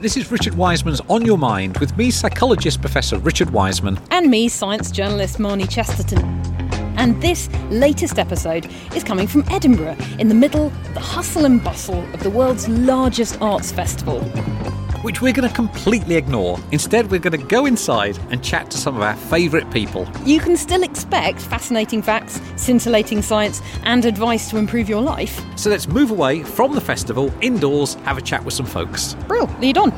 This 0.00 0.16
is 0.16 0.32
Richard 0.32 0.54
Wiseman's 0.54 1.02
On 1.10 1.26
Your 1.26 1.36
Mind 1.36 1.76
with 1.76 1.94
me, 1.98 2.10
psychologist 2.10 2.80
Professor 2.80 3.18
Richard 3.18 3.50
Wiseman. 3.50 4.00
And 4.10 4.30
me, 4.30 4.48
science 4.48 4.90
journalist 4.90 5.36
Marnie 5.36 5.68
Chesterton. 5.68 6.24
And 6.96 7.20
this 7.20 7.50
latest 7.68 8.18
episode 8.18 8.66
is 8.94 9.04
coming 9.04 9.26
from 9.26 9.44
Edinburgh, 9.50 9.98
in 10.18 10.28
the 10.28 10.34
middle 10.34 10.68
of 10.68 10.94
the 10.94 11.00
hustle 11.00 11.44
and 11.44 11.62
bustle 11.62 12.02
of 12.14 12.22
the 12.22 12.30
world's 12.30 12.66
largest 12.66 13.42
arts 13.42 13.72
festival. 13.72 14.20
Which 15.02 15.22
we're 15.22 15.32
going 15.32 15.48
to 15.48 15.54
completely 15.54 16.16
ignore. 16.16 16.58
Instead, 16.72 17.10
we're 17.10 17.20
going 17.20 17.40
to 17.40 17.46
go 17.46 17.64
inside 17.64 18.18
and 18.30 18.44
chat 18.44 18.70
to 18.70 18.76
some 18.76 18.96
of 18.96 19.02
our 19.02 19.16
favourite 19.16 19.70
people. 19.72 20.06
You 20.24 20.40
can 20.40 20.56
still 20.58 20.82
expect 20.82 21.40
fascinating 21.40 22.02
facts, 22.02 22.40
scintillating 22.56 23.22
science, 23.22 23.62
and 23.84 24.04
advice 24.04 24.50
to 24.50 24.58
improve 24.58 24.88
your 24.88 25.00
life. 25.00 25.42
So 25.56 25.70
let's 25.70 25.88
move 25.88 26.10
away 26.10 26.42
from 26.42 26.74
the 26.74 26.80
festival, 26.82 27.32
indoors, 27.40 27.94
have 28.04 28.18
a 28.18 28.22
chat 28.22 28.44
with 28.44 28.52
some 28.52 28.66
folks. 28.66 29.14
Brill, 29.26 29.48
lead 29.60 29.78
on. 29.78 29.92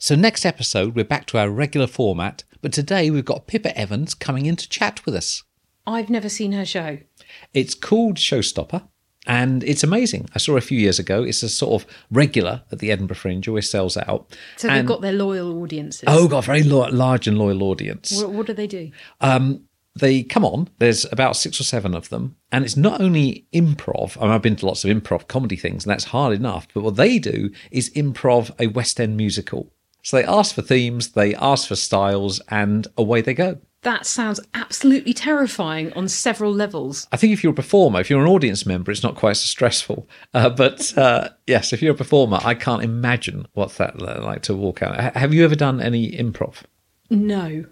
So, 0.00 0.14
next 0.14 0.46
episode, 0.46 0.94
we're 0.94 1.04
back 1.04 1.26
to 1.26 1.38
our 1.38 1.50
regular 1.50 1.88
format, 1.88 2.44
but 2.62 2.72
today 2.72 3.10
we've 3.10 3.24
got 3.24 3.48
Pippa 3.48 3.76
Evans 3.76 4.14
coming 4.14 4.46
in 4.46 4.54
to 4.54 4.68
chat 4.68 5.04
with 5.04 5.16
us. 5.16 5.42
I've 5.88 6.08
never 6.08 6.28
seen 6.28 6.52
her 6.52 6.64
show. 6.64 6.98
It's 7.52 7.74
called 7.74 8.16
Showstopper. 8.16 8.88
And 9.28 9.62
it's 9.62 9.84
amazing. 9.84 10.28
I 10.34 10.38
saw 10.38 10.56
a 10.56 10.60
few 10.62 10.78
years 10.78 10.98
ago. 10.98 11.22
It's 11.22 11.42
a 11.42 11.50
sort 11.50 11.82
of 11.82 11.88
regular 12.10 12.62
at 12.72 12.78
the 12.78 12.90
Edinburgh 12.90 13.16
Fringe, 13.16 13.46
always 13.46 13.70
sells 13.70 13.96
out. 13.98 14.34
So 14.56 14.68
they've 14.68 14.86
got 14.86 15.02
their 15.02 15.12
loyal 15.12 15.62
audiences. 15.62 16.04
Oh, 16.06 16.26
got 16.26 16.44
a 16.44 16.46
very 16.46 16.62
lo- 16.62 16.88
large 16.88 17.28
and 17.28 17.38
loyal 17.38 17.62
audience. 17.62 18.20
What, 18.20 18.30
what 18.30 18.46
do 18.46 18.54
they 18.54 18.66
do? 18.66 18.90
Um, 19.20 19.64
they 19.94 20.22
come 20.22 20.44
on. 20.44 20.68
There's 20.78 21.04
about 21.12 21.36
six 21.36 21.60
or 21.60 21.64
seven 21.64 21.94
of 21.94 22.08
them, 22.08 22.36
and 22.50 22.64
it's 22.64 22.76
not 22.76 23.00
only 23.00 23.46
improv. 23.52 24.16
I 24.16 24.22
mean, 24.22 24.30
I've 24.30 24.42
been 24.42 24.56
to 24.56 24.66
lots 24.66 24.84
of 24.84 24.90
improv 24.90 25.28
comedy 25.28 25.56
things, 25.56 25.84
and 25.84 25.90
that's 25.90 26.04
hard 26.04 26.34
enough. 26.34 26.66
But 26.72 26.82
what 26.82 26.96
they 26.96 27.18
do 27.18 27.50
is 27.70 27.90
improv 27.90 28.50
a 28.58 28.68
West 28.68 28.98
End 28.98 29.16
musical. 29.16 29.72
So 30.02 30.16
they 30.16 30.24
ask 30.24 30.54
for 30.54 30.62
themes, 30.62 31.12
they 31.12 31.34
ask 31.34 31.68
for 31.68 31.76
styles, 31.76 32.40
and 32.48 32.86
away 32.96 33.20
they 33.20 33.34
go. 33.34 33.58
That 33.82 34.06
sounds 34.06 34.40
absolutely 34.54 35.14
terrifying 35.14 35.92
on 35.92 36.08
several 36.08 36.52
levels. 36.52 37.06
I 37.12 37.16
think 37.16 37.32
if 37.32 37.44
you're 37.44 37.52
a 37.52 37.56
performer, 37.56 38.00
if 38.00 38.10
you're 38.10 38.20
an 38.20 38.28
audience 38.28 38.66
member, 38.66 38.90
it's 38.90 39.04
not 39.04 39.14
quite 39.14 39.36
so 39.36 39.46
stressful. 39.46 40.08
Uh, 40.34 40.50
but 40.50 40.96
uh, 40.98 41.28
yes, 41.46 41.72
if 41.72 41.80
you're 41.80 41.94
a 41.94 41.96
performer, 41.96 42.40
I 42.42 42.54
can't 42.54 42.82
imagine 42.82 43.46
what's 43.52 43.76
that 43.76 44.00
like 44.00 44.42
to 44.42 44.54
walk 44.54 44.82
out. 44.82 44.98
H- 44.98 45.14
have 45.14 45.32
you 45.32 45.44
ever 45.44 45.54
done 45.54 45.80
any 45.80 46.10
improv? 46.10 46.62
No. 47.08 47.66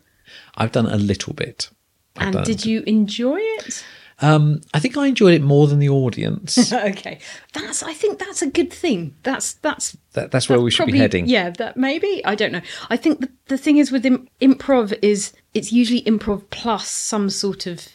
I've 0.57 0.73
done 0.73 0.87
a 0.87 0.97
little 0.97 1.35
bit. 1.35 1.71
I've 2.17 2.35
And 2.35 2.47
did 2.47 2.65
you 2.65 2.83
enjoy 2.87 3.39
it? 3.41 3.85
Um, 4.21 4.63
I 4.73 4.79
think 4.79 4.97
I 4.97 5.07
enjoyed 5.07 5.35
it 5.35 5.43
more 5.43 5.67
than 5.67 5.79
the 5.79 5.91
audience. 5.91 6.73
okay. 6.73 7.19
That's 7.53 7.83
I 7.83 7.93
think 7.93 8.19
that's 8.19 8.41
a 8.41 8.47
good 8.47 8.73
thing. 8.73 9.15
That's 9.23 9.55
that's 9.55 9.97
that, 10.13 10.31
that's 10.31 10.49
where 10.49 10.61
we 10.61 10.71
should 10.71 10.79
probably, 10.79 10.93
be 10.93 10.99
heading. 11.01 11.27
Yeah, 11.27 11.51
that 11.51 11.77
maybe. 11.77 12.25
I 12.25 12.35
don't 12.35 12.53
know. 12.53 12.63
I 12.89 12.97
think 12.97 13.21
the, 13.21 13.31
the 13.47 13.59
thing 13.59 13.77
is 13.77 13.93
with 13.93 14.07
Im- 14.07 14.29
improv 14.41 14.99
is 15.03 15.33
it's 15.57 15.73
usually 15.73 16.03
improv 16.03 16.45
plus 16.51 16.89
some 16.89 17.31
sort 17.31 17.67
of 17.67 17.89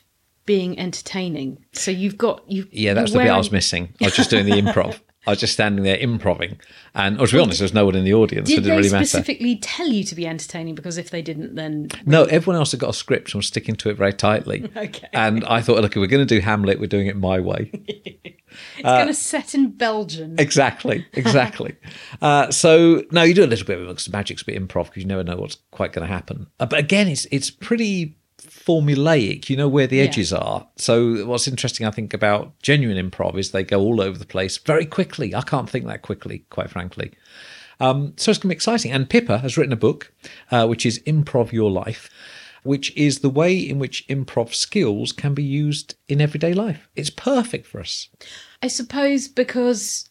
being 0.45 0.77
entertaining. 0.79 1.63
So 1.73 1.91
you've 1.91 2.17
got 2.17 2.43
you 2.49 2.67
Yeah, 2.71 2.93
that's 2.93 3.11
the 3.11 3.19
bit 3.19 3.29
I 3.29 3.37
was 3.37 3.51
missing. 3.51 3.93
I 4.01 4.05
was 4.05 4.15
just 4.15 4.29
doing 4.29 4.45
the 4.45 4.51
improv. 4.61 4.99
I 5.27 5.31
was 5.31 5.39
just 5.39 5.53
standing 5.53 5.83
there 5.83 5.97
improving. 5.97 6.59
And, 6.95 7.19
or 7.21 7.27
to 7.27 7.33
be 7.33 7.39
honest, 7.39 7.59
there 7.59 7.65
was 7.65 7.73
no 7.75 7.85
one 7.85 7.95
in 7.95 8.03
the 8.05 8.13
audience. 8.13 8.49
so 8.49 8.53
it 8.53 8.55
Did 8.55 8.63
didn't 8.63 8.69
they 8.71 8.77
really 8.77 8.91
matter. 8.91 9.05
specifically 9.05 9.55
tell 9.57 9.87
you 9.87 10.03
to 10.03 10.15
be 10.15 10.25
entertaining? 10.25 10.73
Because 10.73 10.97
if 10.97 11.11
they 11.11 11.21
didn't, 11.21 11.55
then 11.55 11.89
No, 12.05 12.23
everyone 12.23 12.55
else 12.57 12.71
had 12.71 12.79
got 12.79 12.89
a 12.89 12.93
script 12.93 13.29
and 13.33 13.35
was 13.39 13.47
sticking 13.47 13.75
to 13.75 13.89
it 13.89 13.97
very 13.97 14.13
tightly. 14.13 14.69
Okay. 14.81 15.07
And 15.13 15.45
I 15.45 15.61
thought, 15.61 15.79
look, 15.81 15.91
if 15.91 15.97
we're 15.99 16.07
going 16.07 16.25
to 16.25 16.35
do 16.35 16.41
Hamlet, 16.41 16.79
we're 16.79 16.87
doing 16.87 17.05
it 17.07 17.15
my 17.15 17.39
way. 17.39 17.69
it's 17.75 18.81
going 18.81 19.07
to 19.07 19.13
set 19.13 19.53
in 19.53 19.71
Belgium. 19.71 20.35
Exactly, 20.39 21.05
exactly. 21.13 21.75
uh, 22.21 22.49
so 22.51 23.03
now 23.11 23.21
you 23.23 23.33
do 23.33 23.43
a 23.43 23.47
little 23.47 23.65
bit 23.67 23.77
of 23.77 23.83
it 23.83 23.87
because 23.89 24.09
magic's 24.11 24.41
a 24.41 24.45
bit 24.45 24.55
improv 24.59 24.85
because 24.85 25.03
you 25.03 25.07
never 25.07 25.23
know 25.23 25.35
what's 25.37 25.57
quite 25.71 25.93
going 25.93 26.07
to 26.07 26.11
happen. 26.11 26.47
Uh, 26.59 26.65
but 26.65 26.79
again, 26.79 27.07
it's 27.07 27.25
it's 27.31 27.51
pretty 27.51 28.17
formulaic. 28.41 29.49
You 29.49 29.57
know 29.57 29.67
where 29.67 29.87
the 29.87 29.97
Yeah. 29.97 30.03
edges 30.03 30.33
are. 30.33 30.67
So 30.77 31.25
what's 31.25 31.47
interesting, 31.47 31.85
I 31.85 31.91
think, 31.91 32.13
about 32.13 32.53
genuine 32.61 32.97
improv 33.09 33.37
is 33.37 33.51
they 33.51 33.63
go 33.63 33.79
all 33.81 34.01
over 34.01 34.17
the 34.17 34.25
place 34.25 34.57
very 34.57 34.85
quickly. 34.85 35.33
I 35.35 35.41
can't 35.41 35.69
think 35.69 35.85
that 35.87 36.01
quickly, 36.01 36.45
quite 36.49 36.69
frankly. 36.69 37.11
Um, 37.79 38.13
so 38.17 38.29
it's 38.29 38.37
going 38.37 38.41
to 38.41 38.47
be 38.49 38.53
exciting. 38.55 38.91
And 38.91 39.09
Pippa 39.09 39.39
has 39.39 39.57
written 39.57 39.73
a 39.73 39.77
book, 39.77 40.13
uh, 40.51 40.67
which 40.67 40.85
is 40.85 40.99
Improv 41.07 41.51
Your 41.51 41.71
Life, 41.71 42.09
which 42.63 42.95
is 42.95 43.19
the 43.19 43.29
way 43.29 43.57
in 43.57 43.79
which 43.79 44.07
improv 44.07 44.53
skills 44.53 45.11
can 45.11 45.33
be 45.33 45.43
used 45.43 45.95
in 46.07 46.21
everyday 46.21 46.53
life. 46.53 46.87
It's 46.95 47.09
perfect 47.09 47.65
for 47.65 47.79
us. 47.79 48.07
I 48.61 48.67
suppose 48.67 49.27
because 49.27 50.09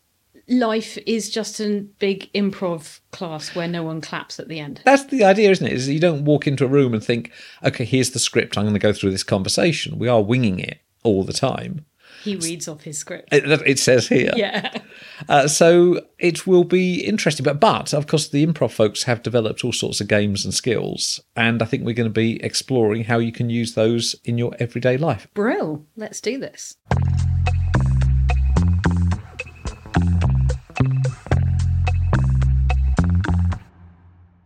life 0.51 0.99
is 1.07 1.31
just 1.31 1.61
a 1.61 1.87
big 1.99 2.31
improv 2.33 3.01
class 3.13 3.55
where 3.55 3.69
no 3.69 3.83
one 3.83 4.01
claps 4.01 4.39
at 4.39 4.49
the 4.49 4.59
end. 4.59 4.83
That's 4.85 5.05
the 5.05 5.25
idea, 5.25 5.51
isn't 5.51 5.67
it? 5.67 5.73
Is 5.73 5.89
you 5.89 6.01
don't 6.01 6.25
walk 6.25 6.47
into 6.47 6.65
a 6.65 6.69
room 6.69 6.93
and 6.93 7.03
think, 7.03 7.31
okay, 7.65 7.85
here's 7.85 8.11
the 8.11 8.19
script. 8.19 8.59
I'm 8.59 8.65
going 8.65 8.75
to 8.75 8.81
go 8.81 8.93
through 8.93 9.13
this 9.13 9.23
conversation. 9.23 9.99
We 9.99 10.09
are 10.09 10.23
winging 10.23 10.59
it 10.59 10.81
all 11.03 11.25
the 11.25 11.33
time. 11.33 11.87
He 12.23 12.37
reads 12.37 12.69
off 12.69 12.83
his 12.83 12.99
script. 12.99 13.33
It, 13.33 13.45
it 13.67 13.79
says 13.79 14.09
here. 14.09 14.33
Yeah. 14.37 14.83
Uh, 15.27 15.49
so 15.49 16.05
it 16.19 16.47
will 16.47 16.65
be 16.65 17.01
interesting. 17.01 17.45
But, 17.45 17.61
but, 17.61 17.95
of 17.95 18.07
course, 18.07 18.29
the 18.29 18.47
improv 18.47 18.73
folks 18.73 19.05
have 19.05 19.23
developed 19.23 19.65
all 19.65 19.73
sorts 19.73 20.03
of 20.03 20.09
games 20.09 20.45
and 20.45 20.53
skills. 20.53 21.21
And 21.35 21.63
I 21.63 21.65
think 21.65 21.85
we're 21.85 21.95
going 21.95 22.11
to 22.11 22.13
be 22.13 22.43
exploring 22.45 23.05
how 23.05 23.19
you 23.19 23.33
can 23.33 23.49
use 23.49 23.73
those 23.73 24.17
in 24.25 24.37
your 24.37 24.55
everyday 24.59 24.99
life. 24.99 25.29
Brill. 25.33 25.87
Let's 25.97 26.21
do 26.21 26.39
this. 26.39 26.77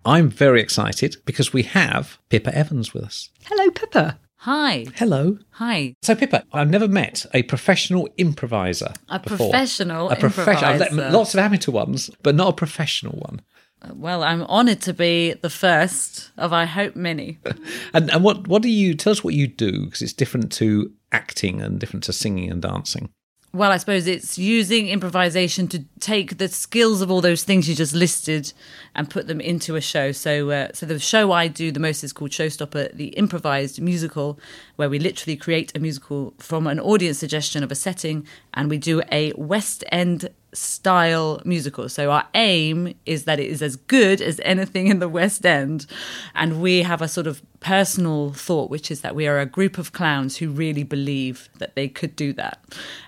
I'm 0.05 0.29
very 0.29 0.61
excited 0.61 1.17
because 1.25 1.53
we 1.53 1.63
have 1.63 2.19
Pippa 2.29 2.57
Evans 2.57 2.93
with 2.93 3.05
us. 3.05 3.31
Hello, 3.45 3.71
Pippa. 3.71 4.19
Hi. 4.39 4.85
Hello. 4.97 5.39
Hi. 5.53 5.95
So, 6.03 6.15
Pippa, 6.15 6.45
I've 6.53 6.69
never 6.69 6.87
met 6.87 7.25
a 7.33 7.43
professional 7.45 8.09
improviser. 8.19 8.93
A 9.09 9.19
before. 9.19 9.49
professional 9.51 10.11
A 10.11 10.17
professional. 10.17 10.71
I've 10.71 10.93
met 10.93 11.13
lots 11.13 11.33
of 11.33 11.41
amateur 11.41 11.73
ones, 11.73 12.11
but 12.23 12.35
not 12.35 12.49
a 12.49 12.53
professional 12.53 13.15
one. 13.15 13.41
Uh, 13.81 13.95
well, 13.95 14.23
I'm 14.23 14.43
honoured 14.43 14.83
to 14.83 14.93
be 14.93 15.33
the 15.33 15.49
first 15.49 16.31
of, 16.37 16.53
I 16.53 16.67
hope, 16.67 16.95
many. 16.95 17.39
And 17.95 18.11
and 18.11 18.23
what 18.23 18.47
what 18.49 18.61
do 18.61 18.69
you 18.69 18.95
tell 18.95 19.13
us 19.13 19.25
what 19.25 19.35
you 19.35 19.47
do 19.47 19.85
because 19.87 20.03
it's 20.03 20.13
different 20.13 20.53
to 20.53 20.93
acting 21.13 21.63
and 21.63 21.79
different 21.79 22.05
to 22.05 22.13
singing 22.13 22.51
and 22.51 22.61
dancing. 22.61 23.09
Well, 23.55 23.71
I 23.71 23.77
suppose 23.77 24.09
it's 24.09 24.37
using 24.37 24.89
improvisation 24.89 25.69
to 25.69 25.85
take 26.01 26.39
the 26.39 26.49
skills 26.49 27.01
of 27.01 27.09
all 27.09 27.21
those 27.21 27.45
things 27.45 27.69
you 27.69 27.77
just 27.77 27.95
listed 27.95 28.53
and 28.97 29.09
put 29.09 29.29
them 29.29 29.41
into 29.41 29.77
a 29.77 29.81
show. 29.81 30.11
So, 30.11 30.51
uh, 30.51 30.69
so 30.75 30.87
the 30.87 30.99
show 30.99 31.31
I 31.31 31.47
do 31.47 31.71
the 31.71 31.79
most 31.79 32.03
is 32.03 32.13
called 32.13 32.33
Showstopper, 32.33 32.93
the 32.97 33.11
improvised 33.11 33.81
musical, 33.81 34.41
where 34.77 34.91
we 34.91 34.99
literally 34.99 35.37
create 35.37 35.77
a 35.77 35.81
musical 35.81 36.35
from 36.39 36.67
an 36.67 36.81
audience 36.81 37.19
suggestion 37.19 37.63
of 37.63 37.71
a 37.71 37.75
setting, 37.75 38.27
and 38.55 38.71
we 38.71 38.79
do 38.79 39.03
a 39.11 39.33
West 39.37 39.85
End 39.91 40.29
style 40.53 41.43
musical. 41.45 41.89
So 41.89 42.11
our 42.11 42.27
aim 42.35 42.95
is 43.07 43.25
that 43.25 43.41
it 43.41 43.49
is 43.49 43.61
as 43.61 43.77
good 43.77 44.21
as 44.21 44.41
anything 44.45 44.87
in 44.87 45.01
the 45.01 45.09
West 45.09 45.45
End, 45.45 45.87
and 46.35 46.61
we 46.61 46.83
have 46.83 47.03
a 47.03 47.09
sort 47.09 47.27
of 47.27 47.43
personal 47.61 48.33
thought, 48.33 48.71
which 48.71 48.91
is 48.91 49.01
that 49.01 49.15
we 49.15 49.27
are 49.27 49.41
a 49.41 49.47
group 49.47 49.79
of 49.79 49.93
clowns 49.93 50.37
who 50.37 50.51
really 50.51 50.85
believe 50.85 51.49
that 51.59 51.75
they 51.75 51.89
could 51.89 52.15
do 52.17 52.33
that. 52.35 52.63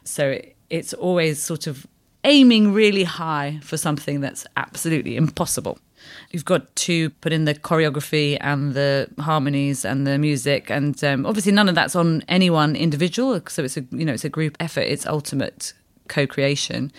So 0.04 0.41
it's 0.71 0.93
always 0.94 1.43
sort 1.43 1.66
of 1.66 1.87
aiming 2.25 2.72
really 2.72 3.04
high 3.04 3.60
for 3.62 3.77
something 3.77 4.21
that's 4.21 4.47
absolutely 4.56 5.16
impossible. 5.16 5.78
You've 6.30 6.44
got 6.44 6.74
to 6.76 7.10
put 7.10 7.32
in 7.32 7.44
the 7.44 7.54
choreography 7.54 8.36
and 8.40 8.74
the 8.74 9.08
harmonies 9.18 9.84
and 9.84 10.06
the 10.06 10.18
music, 10.18 10.70
and 10.70 11.02
um, 11.04 11.26
obviously 11.26 11.52
none 11.52 11.68
of 11.68 11.74
that's 11.74 11.96
on 11.96 12.22
any 12.28 12.50
one 12.50 12.76
individual. 12.76 13.40
So 13.48 13.64
it's 13.64 13.76
a 13.76 13.84
you 13.90 14.04
know 14.04 14.12
it's 14.12 14.24
a 14.24 14.30
group 14.30 14.56
effort. 14.60 14.82
It's 14.82 15.06
ultimate 15.06 15.72
co-creation 16.08 16.92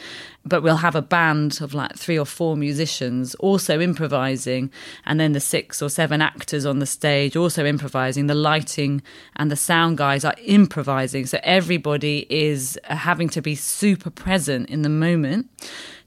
but 0.45 0.63
we'll 0.63 0.77
have 0.77 0.95
a 0.95 1.01
band 1.01 1.59
of 1.62 1.74
like 1.74 1.95
three 1.95 2.18
or 2.18 2.25
four 2.25 2.56
musicians 2.56 3.36
also 3.36 3.80
improvising 3.80 4.71
and 5.06 5.19
then 5.19 5.33
the 5.33 5.39
six 5.39 5.81
or 5.81 5.89
seven 5.89 6.21
actors 6.21 6.65
on 6.65 6.80
the 6.80 6.86
stage 6.86 7.36
also 7.36 7.65
improvising 7.65 8.27
the 8.27 8.36
lighting 8.36 9.01
and 9.36 9.51
the 9.51 9.56
sound 9.56 9.98
guys 9.98 10.24
are 10.24 10.36
improvising 10.45 11.25
so 11.25 11.39
everybody 11.44 12.25
is 12.30 12.80
uh, 12.86 12.95
having 12.95 13.30
to 13.30 13.42
be 13.42 13.56
super 13.56 14.10
present 14.10 14.69
in 14.69 14.81
the 14.83 14.89
moment 14.89 15.50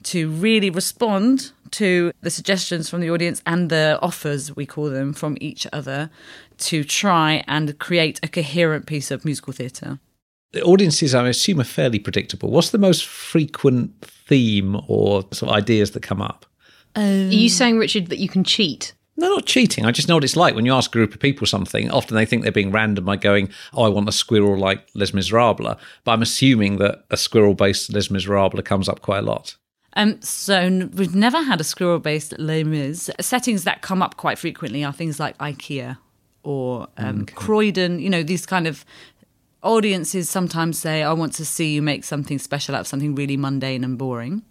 to 0.03 0.31
really 0.31 0.71
respond 0.71 1.53
to 1.73 2.13
the 2.21 2.31
suggestions 2.31 2.89
from 2.89 3.01
the 3.01 3.11
audience 3.11 3.43
and 3.47 3.71
the 3.71 3.99
offers 4.03 4.55
we 4.57 4.67
call 4.67 4.91
them 4.91 5.13
from 5.13 5.37
each 5.41 5.67
other 5.73 6.11
to 6.59 6.85
try 6.85 7.45
and 7.47 7.79
create 7.79 8.21
a 8.23 8.29
coherent 8.29 8.87
piece 8.87 9.11
of 9.11 9.25
musical 9.25 9.53
theatre 9.53 9.99
The 10.53 10.63
audiences, 10.63 11.15
I 11.15 11.29
assume, 11.29 11.61
are 11.61 11.65
fairly 11.65 11.99
predictable. 11.99 12.51
What's 12.51 12.71
the 12.71 12.79
most 12.79 13.07
frequent 13.07 13.93
theme 14.03 14.81
or 14.89 15.23
sort 15.33 15.51
of 15.51 15.57
ideas 15.57 15.93
that 15.93 16.03
come 16.03 16.21
up? 16.21 16.47
Are 16.97 17.07
you 17.07 17.49
saying, 17.49 17.79
Richard, 17.79 18.09
that 18.09 18.19
you 18.19 18.29
can 18.29 18.43
cheat? 18.43 18.93
No, 19.17 19.29
not 19.29 19.45
cheating. 19.45 19.85
I 19.85 19.91
just 19.91 20.09
know 20.09 20.15
what 20.15 20.25
it's 20.25 20.35
like 20.35 20.55
when 20.55 20.65
you 20.65 20.73
ask 20.73 20.91
a 20.91 20.99
group 20.99 21.13
of 21.13 21.21
people 21.21 21.47
something. 21.47 21.91
Often 21.91 22.17
they 22.17 22.25
think 22.25 22.43
they're 22.43 22.53
being 22.53 22.73
random 22.73 23.05
by 23.05 23.17
going, 23.17 23.51
"Oh, 23.75 23.83
I 23.83 23.89
want 23.89 24.09
a 24.09 24.13
squirrel 24.13 24.59
like 24.59 24.89
Les 24.95 25.13
Miserables," 25.13 25.77
but 26.05 26.11
I'm 26.13 26.23
assuming 26.23 26.79
that 26.79 27.05
a 27.11 27.19
squirrel-based 27.19 27.93
Les 27.93 28.11
Miserables 28.11 28.65
comes 28.65 28.89
up 28.89 29.03
quite 29.03 29.19
a 29.19 29.23
lot. 29.27 29.57
Um, 29.95 30.21
so 30.23 30.55
n- 30.57 30.91
we've 30.95 31.15
never 31.15 31.43
had 31.43 31.61
a 31.61 31.65
squirrel-based 31.65 32.39
Les 32.39 32.65
Mis. 32.65 33.11
Settings 33.21 33.65
that 33.65 33.83
come 33.83 34.03
up 34.03 34.17
quite 34.17 34.39
frequently 34.39 34.85
are 34.85 34.93
things 34.93 35.19
like 35.19 35.37
IKEA 35.39 35.99
or 36.43 36.87
um, 36.97 37.27
Croydon. 37.27 37.99
You 37.99 38.09
know, 38.11 38.23
these 38.23 38.47
kind 38.47 38.67
of 38.67 38.85
audiences 39.63 40.31
sometimes 40.31 40.79
say, 40.79 41.03
"I 41.03 41.13
want 41.13 41.33
to 41.35 41.45
see 41.45 41.75
you 41.75 41.83
make 41.83 42.05
something 42.05 42.39
special 42.39 42.75
out 42.75 42.83
of 42.83 42.87
something 42.87 43.15
really 43.15 43.37
mundane 43.37 43.85
and 43.85 43.99
boring." 43.99 44.43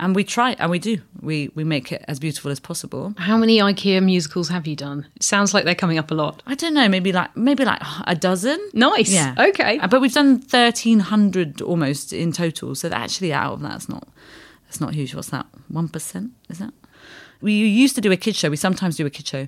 And 0.00 0.16
we 0.16 0.24
try, 0.24 0.56
and 0.58 0.72
we 0.72 0.80
do. 0.80 0.98
We 1.20 1.50
we 1.54 1.62
make 1.62 1.92
it 1.92 2.04
as 2.08 2.18
beautiful 2.18 2.50
as 2.50 2.58
possible. 2.58 3.14
How 3.16 3.36
many 3.36 3.58
IKEA 3.60 4.02
musicals 4.02 4.48
have 4.48 4.66
you 4.66 4.74
done? 4.74 5.06
It 5.14 5.22
sounds 5.22 5.54
like 5.54 5.64
they're 5.64 5.76
coming 5.76 5.98
up 5.98 6.10
a 6.10 6.14
lot. 6.14 6.42
I 6.48 6.56
don't 6.56 6.74
know, 6.74 6.88
maybe 6.88 7.12
like 7.12 7.34
maybe 7.36 7.64
like 7.64 7.80
a 8.08 8.16
dozen. 8.16 8.58
Nice. 8.74 9.12
Yeah. 9.12 9.34
Okay. 9.38 9.78
Uh, 9.78 9.86
But 9.86 10.00
we've 10.00 10.12
done 10.12 10.40
thirteen 10.40 10.98
hundred 10.98 11.62
almost 11.62 12.12
in 12.12 12.32
total. 12.32 12.74
So 12.74 12.88
that 12.88 13.00
actually 13.00 13.32
out 13.32 13.52
of 13.52 13.60
that's 13.62 13.88
not 13.88 14.08
that's 14.74 14.80
not 14.80 14.92
huge. 14.94 15.14
What's 15.14 15.28
that? 15.30 15.46
One 15.68 15.88
percent? 15.88 16.32
Is 16.48 16.58
that? 16.58 16.74
We 17.40 17.52
used 17.52 17.94
to 17.94 18.00
do 18.00 18.10
a 18.10 18.16
kid 18.16 18.34
show. 18.34 18.50
We 18.50 18.56
sometimes 18.56 18.96
do 18.96 19.06
a 19.06 19.10
kid 19.10 19.28
show, 19.28 19.46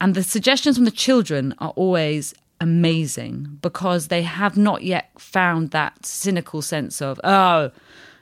and 0.00 0.14
the 0.14 0.22
suggestions 0.22 0.76
from 0.76 0.86
the 0.86 0.90
children 0.90 1.54
are 1.58 1.74
always 1.76 2.32
amazing 2.58 3.58
because 3.60 4.08
they 4.08 4.22
have 4.22 4.56
not 4.56 4.82
yet 4.82 5.10
found 5.18 5.72
that 5.72 6.06
cynical 6.06 6.62
sense 6.62 7.02
of 7.02 7.20
oh. 7.22 7.70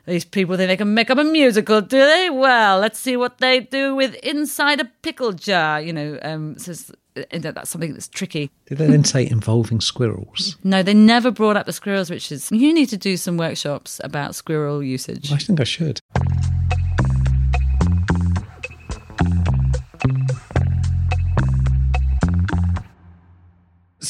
These 0.06 0.24
people 0.24 0.56
think 0.56 0.68
they 0.68 0.78
can 0.78 0.94
make 0.94 1.10
up 1.10 1.18
a 1.18 1.24
musical, 1.24 1.80
do 1.82 1.98
they? 1.98 2.30
Well, 2.30 2.80
let's 2.80 2.98
see 2.98 3.16
what 3.16 3.38
they 3.38 3.60
do 3.60 3.94
with 3.94 4.14
inside 4.24 4.80
a 4.80 4.86
pickle 5.02 5.32
jar. 5.32 5.80
You 5.80 5.92
know, 5.92 6.18
um, 6.22 6.58
so 6.58 6.72
it's- 6.72 6.90
uh, 7.16 7.38
that's 7.52 7.70
something 7.70 7.92
that's 7.92 8.08
tricky. 8.08 8.50
Did 8.66 8.78
they 8.78 8.86
then 8.86 9.04
say 9.04 9.28
involving 9.28 9.80
squirrels? 9.80 10.56
No, 10.64 10.82
they 10.82 10.94
never 10.94 11.30
brought 11.30 11.56
up 11.56 11.66
the 11.66 11.72
squirrels, 11.72 12.08
which 12.10 12.32
is 12.32 12.50
you 12.50 12.72
need 12.72 12.88
to 12.88 12.96
do 12.96 13.16
some 13.16 13.36
workshops 13.36 14.00
about 14.02 14.34
squirrel 14.34 14.82
usage. 14.82 15.30
I 15.30 15.36
think 15.36 15.60
I 15.60 15.64
should. 15.64 16.00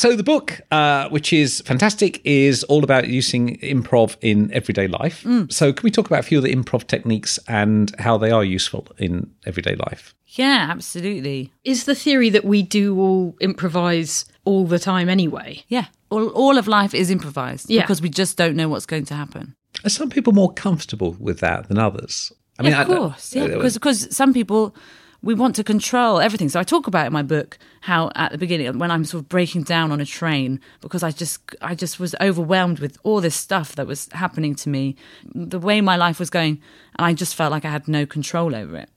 So 0.00 0.17
the 0.17 0.23
book, 0.23 0.62
uh, 0.70 1.11
which 1.11 1.31
is 1.31 1.61
fantastic, 1.67 2.23
is 2.25 2.64
all 2.64 2.82
about 2.85 3.08
using 3.08 3.58
improv 3.58 4.17
in 4.23 4.50
everyday 4.50 4.88
life. 4.88 5.26
So 5.50 5.75
can 5.75 5.82
we 5.85 5.91
talk 5.91 6.06
about 6.06 6.20
a 6.20 6.23
few 6.23 6.38
of 6.38 6.44
the 6.44 6.55
improv 6.56 6.87
techniques 6.87 7.38
and 7.47 7.94
how 7.99 8.17
they 8.17 8.31
are 8.31 8.43
useful 8.43 8.87
in 8.97 9.31
everyday 9.44 9.75
life? 9.76 10.14
Yeah, 10.26 10.69
absolutely. 10.70 11.52
Is 11.64 11.85
the 11.85 11.94
theory 11.94 12.31
that 12.31 12.47
we 12.47 12.62
do 12.62 12.99
all 12.99 13.37
improvise 13.43 14.25
all 14.47 14.64
the 14.67 14.79
time 14.79 15.11
anyway? 15.11 15.64
Yeah, 15.69 15.88
all, 16.08 16.29
all 16.29 16.56
of 16.56 16.67
life 16.67 16.94
is 16.94 17.11
improvised 17.11 17.69
Yeah. 17.69 17.82
because 17.82 18.00
we 18.00 18.08
just 18.08 18.38
don't 18.38 18.56
know 18.56 18.70
what's 18.70 18.87
going 18.87 19.05
to 19.05 19.14
happen. 19.14 19.55
Are 19.85 19.91
some 19.91 20.08
people 20.08 20.32
more 20.32 20.50
comfortable 20.55 21.14
with 21.20 21.41
that 21.41 21.69
than 21.69 21.76
others? 21.76 22.32
I 22.58 22.67
yeah, 22.69 22.81
of 22.81 22.91
I- 22.91 22.96
course, 22.96 23.35
yeah, 23.37 23.49
because 23.49 23.75
because 23.75 24.17
some 24.17 24.32
people 24.32 24.75
we 25.22 25.34
want 25.34 25.55
to 25.56 25.64
control 25.64 26.20
everything. 26.20 26.49
So 26.49 26.58
I 26.58 26.62
talk 26.62 26.87
about 26.87 27.06
in 27.06 27.12
my 27.12 27.22
book 27.22 27.58
how 27.82 28.11
at 28.14 28.32
the 28.32 28.38
beginning 28.38 28.78
when 28.78 28.90
I'm 28.90 29.05
sort 29.05 29.22
of 29.22 29.28
breaking 29.28 29.64
down 29.64 29.93
on 29.93 30.00
a 30.00 30.06
train 30.06 30.61
because 30.81 31.02
I 31.02 31.11
just 31.11 31.40
I 31.61 31.75
just 31.75 32.00
was 32.00 32.14
overwhelmed 32.20 32.78
with 32.78 32.99
all 33.02 33.20
this 33.20 33.37
stuff 33.37 33.75
that 33.76 33.87
was 33.87 34.08
happening 34.12 34.55
to 34.56 34.69
me, 34.69 34.96
the 35.34 35.58
way 35.58 35.81
my 35.81 35.96
life 35.96 36.19
was 36.19 36.31
going, 36.31 36.61
and 36.99 37.06
I 37.06 37.12
just 37.12 37.34
felt 37.34 37.50
like 37.50 37.64
I 37.64 37.70
had 37.70 37.88
no 37.88 38.06
control 38.06 38.55
over 38.55 38.76
it. 38.76 38.90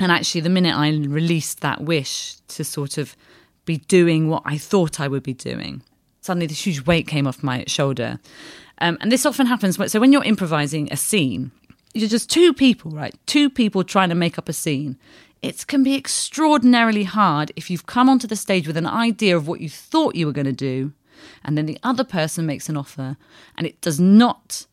And 0.00 0.10
actually, 0.10 0.40
the 0.40 0.50
minute 0.50 0.74
I 0.74 0.88
released 0.90 1.60
that 1.60 1.80
wish 1.82 2.36
to 2.48 2.64
sort 2.64 2.98
of 2.98 3.16
be 3.64 3.78
doing 3.78 4.28
what 4.28 4.42
I 4.44 4.58
thought 4.58 5.00
I 5.00 5.08
would 5.08 5.22
be 5.22 5.34
doing, 5.34 5.82
suddenly 6.20 6.46
this 6.46 6.66
huge 6.66 6.86
weight 6.86 7.06
came 7.06 7.26
off 7.26 7.42
my 7.42 7.64
shoulder. 7.66 8.18
Um, 8.78 8.98
and 9.00 9.10
this 9.10 9.24
often 9.24 9.46
happens. 9.46 9.78
So 9.92 10.00
when 10.00 10.12
you're 10.12 10.24
improvising 10.24 10.92
a 10.92 10.96
scene, 10.96 11.52
you're 11.94 12.08
just 12.08 12.30
two 12.30 12.52
people, 12.52 12.90
right? 12.90 13.14
Two 13.26 13.48
people 13.48 13.84
trying 13.84 14.10
to 14.10 14.14
make 14.14 14.38
up 14.38 14.48
a 14.48 14.52
scene. 14.52 14.98
It 15.42 15.66
can 15.66 15.82
be 15.82 15.94
extraordinarily 15.94 17.04
hard 17.04 17.52
if 17.56 17.70
you've 17.70 17.86
come 17.86 18.08
onto 18.08 18.26
the 18.26 18.36
stage 18.36 18.66
with 18.66 18.76
an 18.76 18.86
idea 18.86 19.36
of 19.36 19.46
what 19.46 19.60
you 19.60 19.68
thought 19.68 20.16
you 20.16 20.26
were 20.26 20.32
going 20.32 20.46
to 20.46 20.52
do, 20.52 20.92
and 21.44 21.56
then 21.56 21.66
the 21.66 21.78
other 21.82 22.04
person 22.04 22.44
makes 22.44 22.68
an 22.68 22.76
offer, 22.76 23.16
and 23.56 23.66
it 23.66 23.80
does 23.80 24.00
not 24.00 24.66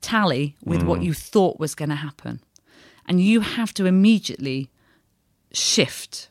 tally 0.00 0.56
with 0.64 0.82
what 0.82 1.02
you 1.02 1.12
thought 1.12 1.58
was 1.58 1.74
going 1.74 1.88
to 1.88 1.96
happen 1.96 2.40
and 3.06 3.20
you 3.20 3.40
have 3.40 3.72
to 3.74 3.86
immediately 3.86 4.70
shift. 5.52 6.28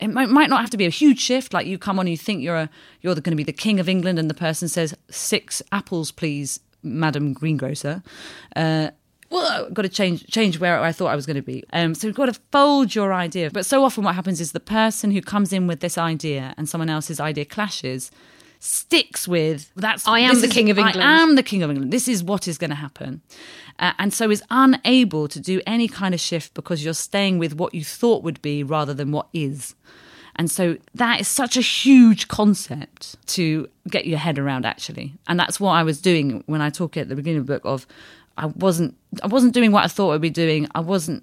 It 0.00 0.08
might, 0.08 0.28
might 0.28 0.50
not 0.50 0.60
have 0.60 0.70
to 0.70 0.76
be 0.76 0.86
a 0.86 0.90
huge 0.90 1.20
shift, 1.20 1.54
like 1.54 1.66
you 1.66 1.78
come 1.78 1.98
on, 1.98 2.06
and 2.06 2.10
you 2.10 2.16
think 2.16 2.42
you're 2.42 2.56
a, 2.56 2.70
you're 3.00 3.14
going 3.14 3.30
to 3.30 3.36
be 3.36 3.44
the 3.44 3.52
king 3.52 3.80
of 3.80 3.88
England, 3.88 4.18
and 4.18 4.28
the 4.28 4.34
person 4.34 4.68
says 4.68 4.94
six 5.10 5.62
apples, 5.72 6.10
please, 6.10 6.60
Madam 6.82 7.32
Greengrocer. 7.32 8.02
Uh, 8.54 8.90
well, 9.36 9.66
I've 9.66 9.74
got 9.74 9.82
to 9.82 9.88
change 9.88 10.26
change 10.28 10.58
where 10.58 10.80
I 10.80 10.92
thought 10.92 11.08
I 11.08 11.16
was 11.16 11.26
going 11.26 11.36
to 11.36 11.42
be. 11.42 11.64
Um, 11.72 11.94
so 11.94 12.06
you've 12.06 12.16
got 12.16 12.26
to 12.26 12.40
fold 12.52 12.94
your 12.94 13.12
idea. 13.12 13.50
But 13.50 13.66
so 13.66 13.84
often, 13.84 14.04
what 14.04 14.14
happens 14.14 14.40
is 14.40 14.52
the 14.52 14.60
person 14.60 15.10
who 15.10 15.20
comes 15.20 15.52
in 15.52 15.66
with 15.66 15.80
this 15.80 15.98
idea 15.98 16.54
and 16.56 16.68
someone 16.68 16.90
else's 16.90 17.20
idea 17.20 17.44
clashes, 17.44 18.10
sticks 18.58 19.28
with 19.28 19.70
that's 19.76 20.06
I 20.06 20.20
am 20.20 20.40
the 20.40 20.46
is- 20.46 20.52
king 20.52 20.70
of 20.70 20.78
England. 20.78 21.02
I 21.02 21.20
am 21.22 21.36
the 21.36 21.42
king 21.42 21.62
of 21.62 21.70
England. 21.70 21.92
This 21.92 22.08
is 22.08 22.22
what 22.24 22.48
is 22.48 22.58
going 22.58 22.70
to 22.70 22.76
happen. 22.76 23.22
Uh, 23.78 23.92
and 23.98 24.12
so 24.12 24.30
is 24.30 24.42
unable 24.50 25.28
to 25.28 25.38
do 25.38 25.60
any 25.66 25.86
kind 25.86 26.14
of 26.14 26.20
shift 26.20 26.54
because 26.54 26.82
you're 26.82 26.94
staying 26.94 27.38
with 27.38 27.54
what 27.54 27.74
you 27.74 27.84
thought 27.84 28.22
would 28.22 28.40
be 28.40 28.62
rather 28.62 28.94
than 28.94 29.12
what 29.12 29.28
is. 29.34 29.74
And 30.36 30.50
so 30.50 30.76
that 30.94 31.20
is 31.20 31.28
such 31.28 31.56
a 31.56 31.60
huge 31.60 32.28
concept 32.28 33.16
to 33.28 33.68
get 33.88 34.06
your 34.06 34.18
head 34.18 34.38
around 34.38 34.66
actually. 34.66 35.14
And 35.26 35.40
that's 35.40 35.58
what 35.58 35.72
I 35.72 35.82
was 35.82 36.00
doing 36.00 36.44
when 36.46 36.60
I 36.60 36.70
talk 36.70 36.96
at 36.96 37.08
the 37.08 37.16
beginning 37.16 37.40
of 37.40 37.46
the 37.46 37.54
book 37.54 37.62
of 37.64 37.86
I 38.36 38.46
wasn't 38.46 38.96
I 39.22 39.26
wasn't 39.26 39.54
doing 39.54 39.72
what 39.72 39.84
I 39.84 39.88
thought 39.88 40.12
I'd 40.12 40.20
be 40.20 40.30
doing. 40.30 40.68
I 40.74 40.80
wasn't 40.80 41.22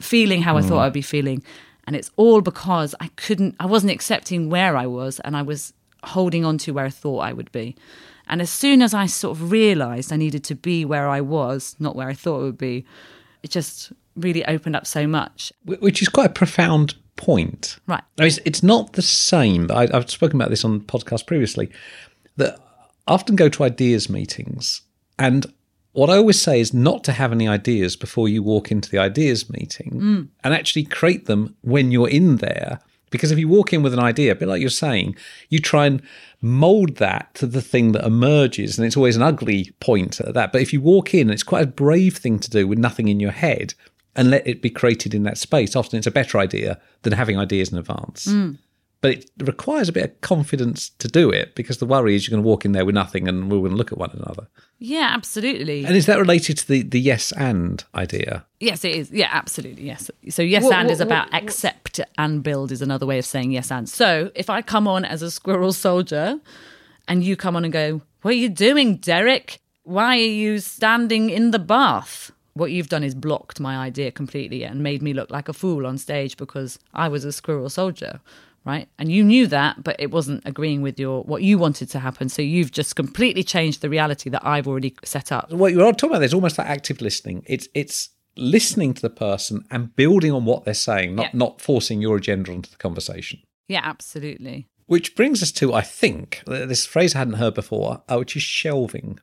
feeling 0.00 0.42
how 0.42 0.56
I 0.56 0.62
thought 0.62 0.80
mm. 0.80 0.86
I'd 0.86 0.92
be 0.92 1.02
feeling. 1.02 1.42
And 1.86 1.96
it's 1.96 2.10
all 2.16 2.40
because 2.40 2.94
I 3.00 3.08
couldn't 3.16 3.56
I 3.60 3.66
wasn't 3.66 3.92
accepting 3.92 4.50
where 4.50 4.76
I 4.76 4.86
was 4.86 5.20
and 5.20 5.36
I 5.36 5.42
was 5.42 5.72
holding 6.04 6.44
on 6.44 6.58
to 6.58 6.72
where 6.72 6.86
I 6.86 6.90
thought 6.90 7.20
I 7.20 7.32
would 7.32 7.52
be. 7.52 7.76
And 8.26 8.40
as 8.40 8.50
soon 8.50 8.80
as 8.80 8.94
I 8.94 9.06
sort 9.06 9.36
of 9.36 9.50
realized 9.50 10.12
I 10.12 10.16
needed 10.16 10.44
to 10.44 10.54
be 10.54 10.84
where 10.84 11.08
I 11.08 11.20
was, 11.20 11.74
not 11.80 11.96
where 11.96 12.08
I 12.08 12.14
thought 12.14 12.40
it 12.40 12.44
would 12.44 12.58
be, 12.58 12.84
it 13.42 13.50
just 13.50 13.92
really 14.14 14.44
opened 14.46 14.76
up 14.76 14.86
so 14.86 15.06
much. 15.06 15.52
Which 15.64 16.00
is 16.00 16.08
quite 16.08 16.30
a 16.30 16.32
profound 16.32 16.94
point. 17.16 17.78
Right. 17.86 18.02
I 18.18 18.22
mean, 18.22 18.28
It's, 18.28 18.38
it's 18.44 18.62
not 18.62 18.92
the 18.92 19.02
same. 19.02 19.70
I, 19.70 19.88
I've 19.92 20.10
spoken 20.10 20.40
about 20.40 20.50
this 20.50 20.64
on 20.64 20.78
the 20.78 20.84
podcast 20.84 21.26
previously. 21.26 21.70
That 22.36 22.58
I 23.08 23.14
often 23.14 23.36
go 23.36 23.48
to 23.48 23.64
ideas 23.64 24.08
meetings, 24.08 24.82
and 25.18 25.52
what 25.92 26.10
I 26.10 26.16
always 26.16 26.40
say 26.40 26.60
is 26.60 26.72
not 26.72 27.02
to 27.04 27.12
have 27.12 27.32
any 27.32 27.48
ideas 27.48 27.96
before 27.96 28.28
you 28.28 28.42
walk 28.42 28.70
into 28.70 28.88
the 28.88 28.98
ideas 28.98 29.50
meeting, 29.50 29.90
mm. 29.92 30.28
and 30.44 30.54
actually 30.54 30.84
create 30.84 31.26
them 31.26 31.56
when 31.62 31.90
you're 31.90 32.08
in 32.08 32.36
there. 32.36 32.80
Because 33.10 33.32
if 33.32 33.38
you 33.40 33.48
walk 33.48 33.72
in 33.72 33.82
with 33.82 33.92
an 33.92 33.98
idea, 33.98 34.30
a 34.30 34.36
bit 34.36 34.46
like 34.46 34.60
you're 34.60 34.70
saying, 34.70 35.16
you 35.48 35.58
try 35.58 35.86
and 35.86 36.00
mold 36.40 36.96
that 36.96 37.34
to 37.34 37.46
the 37.46 37.60
thing 37.60 37.90
that 37.92 38.06
emerges, 38.06 38.78
and 38.78 38.86
it's 38.86 38.96
always 38.96 39.16
an 39.16 39.22
ugly 39.22 39.72
point 39.80 40.20
at 40.20 40.34
that. 40.34 40.52
But 40.52 40.62
if 40.62 40.72
you 40.72 40.80
walk 40.80 41.12
in, 41.12 41.28
it's 41.28 41.42
quite 41.42 41.64
a 41.64 41.66
brave 41.66 42.18
thing 42.18 42.38
to 42.38 42.50
do 42.50 42.68
with 42.68 42.78
nothing 42.78 43.08
in 43.08 43.18
your 43.18 43.32
head 43.32 43.74
and 44.14 44.30
let 44.30 44.46
it 44.46 44.62
be 44.62 44.70
created 44.70 45.12
in 45.12 45.24
that 45.24 45.38
space. 45.38 45.74
Often 45.74 45.98
it's 45.98 46.06
a 46.06 46.12
better 46.12 46.38
idea 46.38 46.80
than 47.02 47.12
having 47.12 47.38
ideas 47.38 47.72
in 47.72 47.78
advance. 47.78 48.26
Mm. 48.26 48.58
But 49.02 49.12
it 49.12 49.30
requires 49.38 49.88
a 49.88 49.92
bit 49.92 50.04
of 50.04 50.20
confidence 50.20 50.90
to 50.98 51.08
do 51.08 51.30
it 51.30 51.54
because 51.54 51.78
the 51.78 51.86
worry 51.86 52.14
is 52.14 52.26
you're 52.28 52.36
going 52.36 52.42
to 52.44 52.46
walk 52.48 52.66
in 52.66 52.72
there 52.72 52.84
with 52.84 52.94
nothing 52.94 53.28
and 53.28 53.50
we're 53.50 53.58
going 53.60 53.70
to 53.70 53.76
look 53.76 53.92
at 53.92 53.96
one 53.98 54.10
another. 54.10 54.46
Yeah, 54.78 55.10
absolutely. 55.14 55.86
And 55.86 55.96
is 55.96 56.04
that 56.04 56.18
related 56.18 56.58
to 56.58 56.68
the, 56.68 56.82
the 56.82 57.00
yes 57.00 57.32
and 57.32 57.82
idea? 57.94 58.44
Yes, 58.58 58.84
it 58.84 58.94
is. 58.94 59.10
Yeah, 59.10 59.28
absolutely. 59.32 59.84
Yes. 59.84 60.10
So 60.28 60.42
yes 60.42 60.64
What- 60.64 60.74
and 60.74 60.88
what- 60.88 60.92
is 60.92 61.00
about 61.00 61.32
what- 61.32 61.42
accept 61.42 61.98
and 62.18 62.42
build 62.42 62.70
is 62.72 62.82
another 62.82 63.06
way 63.06 63.18
of 63.18 63.24
saying 63.24 63.52
yes 63.52 63.70
and. 63.70 63.88
So 63.88 64.30
if 64.34 64.50
I 64.50 64.60
come 64.60 64.86
on 64.86 65.06
as 65.06 65.22
a 65.22 65.30
squirrel 65.30 65.72
soldier 65.72 66.38
and 67.08 67.24
you 67.24 67.36
come 67.36 67.56
on 67.56 67.64
and 67.64 67.72
go, 67.72 68.02
What 68.22 68.32
are 68.32 68.36
you 68.36 68.50
doing, 68.50 68.96
Derek? 68.96 69.60
Why 69.84 70.16
are 70.18 70.20
you 70.20 70.58
standing 70.58 71.30
in 71.30 71.52
the 71.52 71.58
bath? 71.58 72.32
What 72.52 72.70
you've 72.70 72.90
done 72.90 73.02
is 73.02 73.14
blocked 73.14 73.60
my 73.60 73.78
idea 73.78 74.10
completely 74.10 74.62
and 74.64 74.82
made 74.82 75.00
me 75.00 75.14
look 75.14 75.30
like 75.30 75.48
a 75.48 75.54
fool 75.54 75.86
on 75.86 75.96
stage 75.96 76.36
because 76.36 76.78
I 76.92 77.08
was 77.08 77.24
a 77.24 77.32
squirrel 77.32 77.70
soldier. 77.70 78.20
Right. 78.64 78.88
And 78.98 79.10
you 79.10 79.24
knew 79.24 79.46
that, 79.46 79.82
but 79.82 79.96
it 79.98 80.10
wasn't 80.10 80.42
agreeing 80.44 80.82
with 80.82 81.00
your 81.00 81.22
what 81.24 81.42
you 81.42 81.56
wanted 81.58 81.88
to 81.90 81.98
happen. 81.98 82.28
So 82.28 82.42
you've 82.42 82.70
just 82.72 82.94
completely 82.94 83.42
changed 83.42 83.80
the 83.80 83.88
reality 83.88 84.28
that 84.30 84.46
I've 84.46 84.68
already 84.68 84.94
set 85.02 85.32
up. 85.32 85.50
What 85.50 85.72
you're 85.72 85.92
talking 85.92 86.10
about 86.10 86.22
is 86.24 86.34
almost 86.34 86.58
like 86.58 86.68
active 86.68 87.00
listening. 87.00 87.42
It's 87.46 87.68
it's 87.74 88.10
listening 88.36 88.94
to 88.94 89.02
the 89.02 89.10
person 89.10 89.64
and 89.70 89.94
building 89.96 90.32
on 90.32 90.44
what 90.44 90.64
they're 90.64 90.74
saying, 90.74 91.14
not 91.14 91.22
Yeah. 91.26 91.30
not 91.34 91.60
forcing 91.60 92.00
your 92.02 92.16
agenda 92.16 92.52
onto 92.52 92.70
the 92.70 92.76
conversation. 92.76 93.40
Yeah, 93.68 93.80
absolutely. 93.82 94.66
Which 94.86 95.14
brings 95.14 95.42
us 95.42 95.52
to, 95.52 95.72
I 95.72 95.82
think, 95.82 96.42
this 96.46 96.84
phrase 96.84 97.14
I 97.14 97.18
hadn't 97.18 97.34
heard 97.34 97.54
before, 97.54 98.02
uh, 98.08 98.16
which 98.18 98.34
is 98.36 98.42
shelving. 98.42 99.20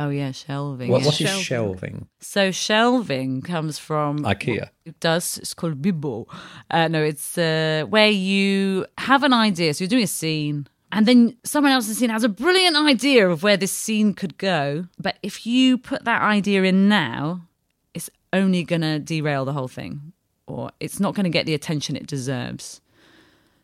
Oh 0.00 0.08
yeah, 0.08 0.32
shelving. 0.32 0.90
What, 0.90 1.02
yeah. 1.02 1.06
what 1.06 1.20
is 1.20 1.40
shelving? 1.40 2.08
So 2.20 2.50
shelving 2.50 3.42
comes 3.42 3.78
from 3.78 4.20
IKEA. 4.20 4.70
It 4.86 4.98
does. 4.98 5.36
It's 5.36 5.52
called 5.52 5.82
bibbo. 5.82 6.26
Uh, 6.70 6.88
no, 6.88 7.02
it's 7.02 7.36
uh, 7.36 7.84
where 7.86 8.08
you 8.08 8.86
have 8.96 9.22
an 9.24 9.34
idea. 9.34 9.74
So 9.74 9.84
you're 9.84 9.90
doing 9.90 10.04
a 10.04 10.08
scene, 10.08 10.66
and 10.90 11.04
then 11.04 11.36
someone 11.44 11.72
else 11.72 11.84
in 11.84 11.90
the 11.90 11.94
scene 11.96 12.10
has 12.10 12.24
a 12.24 12.30
brilliant 12.30 12.76
idea 12.76 13.28
of 13.28 13.42
where 13.42 13.58
this 13.58 13.72
scene 13.72 14.14
could 14.14 14.38
go. 14.38 14.86
But 14.98 15.18
if 15.22 15.46
you 15.46 15.76
put 15.76 16.06
that 16.06 16.22
idea 16.22 16.62
in 16.62 16.88
now, 16.88 17.42
it's 17.92 18.08
only 18.32 18.64
going 18.64 18.80
to 18.80 19.00
derail 19.00 19.44
the 19.44 19.52
whole 19.52 19.68
thing 19.68 20.14
or 20.50 20.70
it's 20.80 20.98
not 20.98 21.14
going 21.14 21.24
to 21.24 21.30
get 21.30 21.46
the 21.46 21.54
attention 21.54 21.96
it 21.96 22.06
deserves. 22.06 22.80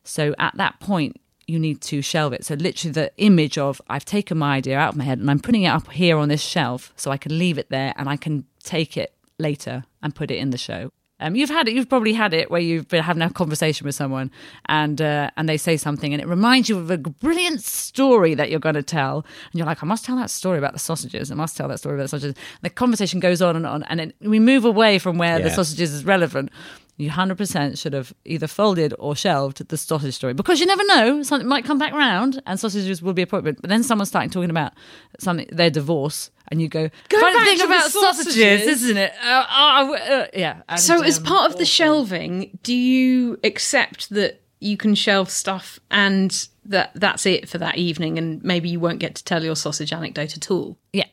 So 0.04 0.34
at 0.38 0.56
that 0.56 0.78
point, 0.80 1.20
you 1.46 1.58
need 1.58 1.80
to 1.80 2.02
shelve 2.02 2.32
it. 2.32 2.44
So 2.44 2.54
literally 2.54 2.92
the 2.92 3.12
image 3.18 3.56
of 3.58 3.80
I've 3.88 4.04
taken 4.04 4.38
my 4.38 4.56
idea 4.56 4.78
out 4.78 4.90
of 4.90 4.96
my 4.96 5.04
head 5.04 5.18
and 5.18 5.30
I'm 5.30 5.38
putting 5.38 5.62
it 5.62 5.68
up 5.68 5.90
here 5.92 6.18
on 6.18 6.28
this 6.28 6.42
shelf 6.42 6.92
so 6.96 7.10
I 7.10 7.16
can 7.16 7.38
leave 7.38 7.58
it 7.58 7.70
there 7.70 7.94
and 7.96 8.08
I 8.08 8.16
can 8.16 8.44
take 8.62 8.96
it 8.96 9.14
later 9.38 9.84
and 10.02 10.14
put 10.14 10.30
it 10.30 10.36
in 10.36 10.50
the 10.50 10.58
show. 10.58 10.90
Um, 11.18 11.34
you've 11.34 11.48
had 11.48 11.66
it. 11.66 11.74
You've 11.74 11.88
probably 11.88 12.12
had 12.12 12.34
it 12.34 12.50
where 12.50 12.60
you've 12.60 12.88
been 12.88 13.02
having 13.02 13.22
a 13.22 13.30
conversation 13.30 13.86
with 13.86 13.94
someone, 13.94 14.30
and 14.66 15.00
uh, 15.00 15.30
and 15.38 15.48
they 15.48 15.56
say 15.56 15.78
something, 15.78 16.12
and 16.12 16.20
it 16.20 16.28
reminds 16.28 16.68
you 16.68 16.78
of 16.78 16.90
a 16.90 16.98
brilliant 16.98 17.62
story 17.62 18.34
that 18.34 18.50
you're 18.50 18.60
going 18.60 18.74
to 18.74 18.82
tell, 18.82 19.24
and 19.50 19.54
you're 19.54 19.66
like, 19.66 19.82
I 19.82 19.86
must 19.86 20.04
tell 20.04 20.16
that 20.16 20.28
story 20.28 20.58
about 20.58 20.74
the 20.74 20.78
sausages. 20.78 21.30
I 21.30 21.34
must 21.34 21.56
tell 21.56 21.68
that 21.68 21.78
story 21.78 21.94
about 21.94 22.04
the 22.04 22.08
sausages. 22.08 22.34
The 22.60 22.68
conversation 22.68 23.18
goes 23.18 23.40
on 23.40 23.56
and 23.56 23.66
on, 23.66 23.82
and 23.84 24.00
it, 24.02 24.14
we 24.20 24.38
move 24.38 24.66
away 24.66 24.98
from 24.98 25.16
where 25.16 25.40
the 25.40 25.48
sausages 25.48 25.94
is 25.94 26.04
relevant. 26.04 26.50
You 26.98 27.10
hundred 27.10 27.36
percent 27.36 27.78
should 27.78 27.92
have 27.92 28.14
either 28.24 28.46
folded 28.46 28.94
or 28.98 29.14
shelved 29.14 29.68
the 29.68 29.76
sausage 29.76 30.14
story 30.14 30.32
because 30.32 30.60
you 30.60 30.66
never 30.66 30.84
know 30.86 31.22
something 31.22 31.46
might 31.46 31.64
come 31.64 31.78
back 31.78 31.92
round, 31.92 32.40
and 32.46 32.58
sausages 32.58 33.02
will 33.02 33.12
be 33.12 33.22
appropriate. 33.22 33.60
But 33.60 33.68
then 33.68 33.82
someone's 33.82 34.08
starting 34.08 34.30
talking 34.30 34.50
about 34.50 34.72
something 35.18 35.46
their 35.52 35.68
divorce, 35.68 36.30
and 36.48 36.62
you 36.62 36.68
go, 36.68 36.88
Go 37.10 37.20
funny 37.20 37.36
back 37.36 37.48
thing 37.48 37.60
about 37.60 37.90
sausages, 37.90 38.34
sausages." 38.34 38.82
isn't 38.82 38.96
it? 38.96 39.12
Uh, 39.22 39.44
uh, 39.48 39.92
uh, 39.92 40.26
yeah. 40.32 40.62
and, 40.68 40.80
So, 40.80 41.02
as 41.02 41.18
um, 41.18 41.24
part 41.24 41.50
of 41.50 41.58
the 41.58 41.66
shelving, 41.66 42.58
do 42.62 42.74
you 42.74 43.38
accept 43.44 44.08
that 44.10 44.40
you 44.60 44.78
can 44.78 44.94
shelve 44.94 45.28
stuff 45.28 45.78
and 45.90 46.48
that 46.64 46.92
that's 46.94 47.26
it 47.26 47.46
for 47.46 47.58
that 47.58 47.76
evening, 47.76 48.16
and 48.16 48.42
maybe 48.42 48.70
you 48.70 48.80
won't 48.80 49.00
get 49.00 49.14
to 49.16 49.24
tell 49.24 49.44
your 49.44 49.56
sausage 49.56 49.92
anecdote 49.92 50.34
at 50.36 50.50
all? 50.50 50.78
Yeah. 50.94 51.04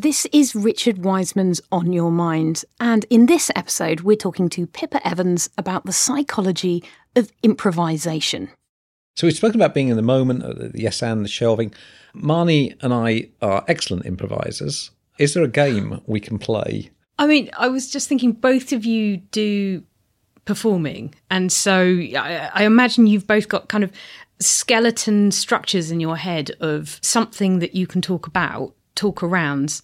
This 0.00 0.26
is 0.26 0.54
Richard 0.54 1.02
Wiseman's 1.02 1.60
On 1.72 1.92
Your 1.92 2.12
Mind, 2.12 2.64
and 2.78 3.04
in 3.10 3.26
this 3.26 3.50
episode, 3.56 4.02
we're 4.02 4.14
talking 4.14 4.48
to 4.50 4.64
Pippa 4.64 5.04
Evans 5.04 5.50
about 5.58 5.86
the 5.86 5.92
psychology 5.92 6.84
of 7.16 7.32
improvisation. 7.42 8.48
So 9.16 9.26
we've 9.26 9.34
spoken 9.34 9.60
about 9.60 9.74
being 9.74 9.88
in 9.88 9.96
the 9.96 10.02
moment, 10.02 10.44
uh, 10.44 10.52
the 10.52 10.70
yes 10.72 11.02
and 11.02 11.24
the 11.24 11.28
shelving. 11.28 11.74
Marnie 12.14 12.76
and 12.80 12.94
I 12.94 13.30
are 13.42 13.64
excellent 13.66 14.06
improvisers. 14.06 14.92
Is 15.18 15.34
there 15.34 15.42
a 15.42 15.48
game 15.48 16.00
we 16.06 16.20
can 16.20 16.38
play? 16.38 16.90
I 17.18 17.26
mean, 17.26 17.50
I 17.58 17.66
was 17.66 17.90
just 17.90 18.08
thinking 18.08 18.30
both 18.30 18.70
of 18.70 18.84
you 18.84 19.16
do 19.16 19.82
performing, 20.44 21.12
and 21.28 21.50
so 21.50 21.74
I, 21.76 22.48
I 22.54 22.62
imagine 22.62 23.08
you've 23.08 23.26
both 23.26 23.48
got 23.48 23.68
kind 23.68 23.82
of 23.82 23.90
skeleton 24.38 25.32
structures 25.32 25.90
in 25.90 25.98
your 25.98 26.16
head 26.16 26.52
of 26.60 27.00
something 27.02 27.58
that 27.58 27.74
you 27.74 27.88
can 27.88 28.00
talk 28.00 28.28
about, 28.28 28.76
talk 28.98 29.22
around. 29.22 29.80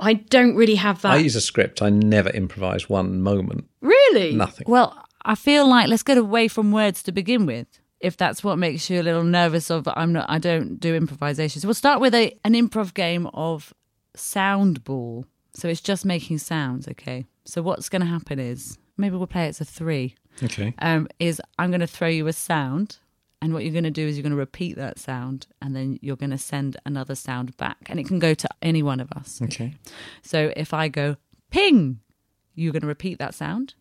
I 0.00 0.14
don't 0.14 0.56
really 0.56 0.74
have 0.74 1.02
that. 1.02 1.12
I 1.12 1.16
use 1.18 1.36
a 1.36 1.40
script. 1.40 1.82
I 1.82 1.90
never 1.90 2.30
improvise 2.30 2.88
one 2.88 3.20
moment. 3.22 3.68
really? 3.80 4.34
Nothing. 4.34 4.66
Well, 4.68 4.96
I 5.24 5.34
feel 5.34 5.68
like 5.68 5.88
let's 5.88 6.02
get 6.02 6.18
away 6.18 6.48
from 6.48 6.72
words 6.72 7.02
to 7.04 7.12
begin 7.12 7.46
with. 7.46 7.66
If 8.00 8.16
that's 8.16 8.44
what 8.44 8.58
makes 8.58 8.90
you 8.90 9.00
a 9.00 9.02
little 9.02 9.22
nervous 9.24 9.70
of 9.70 9.88
I'm 9.88 10.12
not 10.12 10.26
I 10.28 10.38
don't 10.38 10.78
do 10.78 10.94
improvisation. 10.94 11.60
So 11.60 11.68
we'll 11.68 11.74
start 11.74 12.00
with 12.00 12.14
a 12.14 12.36
an 12.44 12.52
improv 12.54 12.92
game 12.92 13.28
of 13.32 13.72
sound 14.14 14.84
ball. 14.84 15.24
So 15.54 15.68
it's 15.68 15.80
just 15.80 16.04
making 16.04 16.38
sounds, 16.38 16.88
okay? 16.88 17.24
So 17.44 17.62
what's 17.62 17.88
gonna 17.88 18.04
happen 18.06 18.38
is 18.38 18.76
maybe 18.96 19.16
we'll 19.16 19.26
play 19.26 19.46
it 19.46 19.50
as 19.50 19.60
a 19.60 19.64
three. 19.64 20.16
Okay. 20.42 20.74
Um, 20.80 21.08
is 21.18 21.40
I'm 21.58 21.70
gonna 21.70 21.86
throw 21.86 22.08
you 22.08 22.26
a 22.26 22.32
sound 22.32 22.98
and 23.44 23.52
what 23.52 23.62
you're 23.62 23.74
gonna 23.74 23.90
do 23.90 24.06
is 24.06 24.16
you're 24.16 24.22
gonna 24.22 24.36
repeat 24.36 24.76
that 24.76 24.98
sound 24.98 25.48
and 25.60 25.76
then 25.76 25.98
you're 26.00 26.16
gonna 26.16 26.38
send 26.38 26.78
another 26.86 27.14
sound 27.14 27.54
back. 27.58 27.76
And 27.90 28.00
it 28.00 28.06
can 28.06 28.18
go 28.18 28.32
to 28.32 28.48
any 28.62 28.82
one 28.82 29.00
of 29.00 29.12
us. 29.12 29.42
Okay. 29.42 29.74
So 30.22 30.50
if 30.56 30.72
I 30.72 30.88
go 30.88 31.16
ping, 31.50 32.00
you're 32.54 32.72
gonna 32.72 32.86
repeat 32.86 33.18
that 33.18 33.34
sound. 33.34 33.74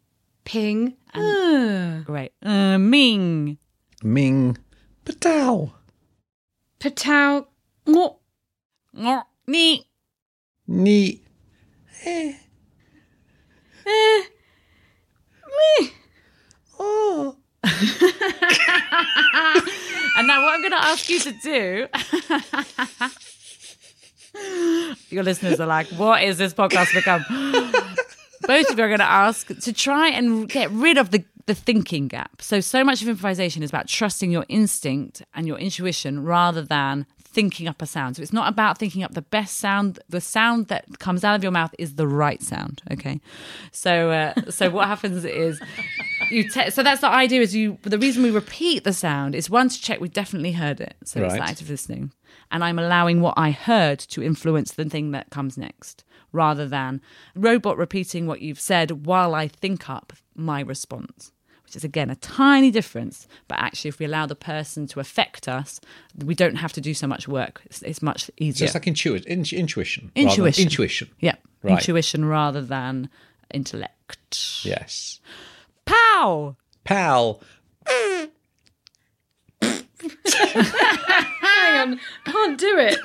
Ping. 0.44 0.98
Ah. 1.16 2.02
Great. 2.04 2.34
Uh, 2.44 2.78
Ming. 2.78 3.58
Ming. 4.04 4.58
Patow. 5.06 5.72
Patau. 6.82 7.46
What? 7.86 8.18
Ni. 9.48 9.88
Ni. 10.68 11.22
Oh. 16.78 17.38
And 20.16 20.28
now 20.28 20.44
what 20.44 20.54
I'm 20.54 20.62
going 20.62 20.72
to 20.72 20.78
ask 20.78 21.10
you 21.10 21.20
to 21.20 21.32
do. 21.32 21.88
Your 25.10 25.24
listeners 25.24 25.60
are 25.60 25.68
like, 25.68 25.88
what 25.88 26.24
is 26.24 26.38
this 26.38 26.54
podcast 26.54 26.94
become? 26.94 27.26
Both 28.42 28.70
of 28.70 28.78
you 28.78 28.84
are 28.84 28.90
going 28.90 29.00
to 29.00 29.06
ask 29.06 29.48
to 29.48 29.74
try 29.74 30.10
and 30.10 30.50
get 30.50 30.70
rid 30.72 30.98
of 30.98 31.12
the, 31.12 31.24
the 31.46 31.56
thinking 31.56 32.08
gap. 32.08 32.42
So, 32.42 32.60
so 32.60 32.84
much 32.84 33.02
of 33.02 33.08
improvisation 33.08 33.64
is 33.64 33.70
about 33.70 33.88
trusting 33.88 34.32
your 34.32 34.46
instinct 34.50 35.24
and 35.34 35.48
your 35.48 35.58
intuition 35.58 36.24
rather 36.24 36.62
than 36.62 37.06
thinking 37.34 37.68
up 37.68 37.82
a 37.82 37.86
sound. 37.86 38.16
So, 38.16 38.22
it's 38.22 38.34
not 38.34 38.48
about 38.48 38.78
thinking 38.78 39.04
up 39.04 39.14
the 39.14 39.22
best 39.22 39.58
sound. 39.58 40.00
The 40.10 40.22
sound 40.22 40.68
that 40.68 41.00
comes 41.00 41.24
out 41.24 41.36
of 41.36 41.44
your 41.44 41.52
mouth 41.52 41.74
is 41.78 41.96
the 41.96 42.08
right 42.08 42.42
sound. 42.42 42.82
Okay. 42.92 43.20
So, 43.72 44.12
uh, 44.12 44.34
so 44.52 44.70
what 44.70 44.88
happens 44.88 45.26
is 45.26 45.60
you 46.32 46.50
te- 46.50 46.70
so 46.70 46.84
that's 46.84 47.02
the 47.02 47.10
idea 47.10 47.42
is 47.42 47.54
you 47.56 47.78
the 47.82 48.00
reason 48.00 48.24
we 48.24 48.32
repeat 48.32 48.84
the 48.86 48.94
sound 48.94 49.36
is 49.36 49.50
one 49.50 49.68
to 49.70 49.82
check 49.82 50.00
we 50.00 50.08
definitely 50.08 50.54
heard 50.54 50.80
it 50.80 50.96
so 51.04 51.22
it's 51.22 51.34
Right. 51.34 51.42
the 51.42 51.50
active 51.50 51.70
listening 51.70 52.14
and 52.50 52.64
i'm 52.64 52.80
allowing 52.80 53.20
what 53.20 53.34
i 53.36 53.52
heard 53.52 54.00
to 54.00 54.24
influence 54.24 54.72
the 54.72 54.86
thing 54.86 55.12
that 55.12 55.30
comes 55.32 55.58
next 55.58 56.06
rather 56.32 56.66
than 56.66 57.02
robot 57.36 57.78
repeating 57.78 58.26
what 58.26 58.42
you've 58.42 58.60
said 58.60 59.06
while 59.06 59.36
i 59.36 59.50
think 59.50 59.90
up 59.90 60.14
my 60.34 60.62
response 60.62 61.33
which 61.74 61.78
is 61.78 61.84
again 61.84 62.12
a 62.12 62.16
tiny 62.18 62.70
difference 62.70 63.28
but 63.48 63.58
actually 63.58 63.90
if 63.90 63.98
we 63.98 64.06
allow 64.06 64.28
the 64.28 64.36
person 64.36 64.86
to 64.86 65.00
affect 65.00 65.48
us 65.48 65.82
we 66.24 66.36
don't 66.36 66.58
have 66.58 66.72
to 66.72 66.80
do 66.80 66.94
so 66.94 67.08
much 67.08 67.28
work 67.28 67.62
it's, 67.66 67.82
it's 67.82 68.02
much 68.04 68.26
So 68.26 68.34
easier 68.38 68.66
it's 68.66 68.76
like 68.76 68.86
intuition. 68.86 69.26
In- 69.28 69.40
intuition. 69.52 70.12
rather 70.16 70.22
than- 70.22 70.30
Intuition. 70.30 70.64
Intuition. 70.64 71.10
yeah 71.20 71.36
Right. 71.64 71.80
intuition 71.80 72.26
rather 72.26 72.62
than 72.62 73.10
intellect 73.52 74.62
Yes. 74.64 75.20
pow 75.86 76.56
Pal. 76.84 77.42
Hang 77.88 78.30
on. 81.80 82.00
Can't 82.26 82.60
do 82.60 82.76
it. 82.78 83.00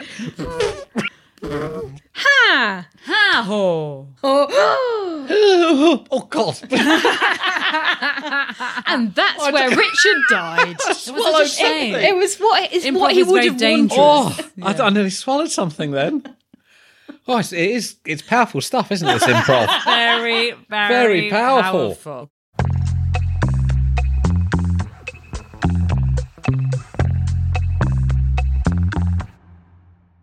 ha! 2.19 2.87
ha-ho 3.05 4.09
Oh. 4.23 5.25
Oh, 6.11 6.21
God. 6.31 6.59
And 8.87 9.15
that's 9.15 9.53
where 9.53 9.69
Richard 9.71 10.17
died. 10.31 10.77
It 10.89 11.13
was 11.15 11.53
a 11.53 11.55
shame. 11.55 11.95
It 11.95 12.17
was 12.17 12.37
what 12.39 12.73
is 12.73 12.85
Improv 12.85 13.01
what 13.01 13.13
he 13.13 13.23
would 13.23 13.45
have 13.45 13.57
dangerous. 13.59 13.99
wanted. 13.99 14.45
Oh, 14.63 14.67
I, 14.67 14.87
I 14.87 14.91
nearly 14.91 15.11
swallowed 15.11 15.51
something 15.51 15.91
then. 15.91 16.23
Oh, 17.27 17.39
it's, 17.39 17.53
it 17.53 17.71
is. 17.71 17.97
It's 18.07 18.23
powerful 18.23 18.61
stuff, 18.63 18.91
isn't 18.91 19.07
it? 19.07 19.13
This 19.21 19.25
improv. 19.25 19.85
very, 19.85 20.53
very, 20.53 20.89
Very 20.89 21.31
powerful. 21.31 21.89
powerful. 21.95 22.31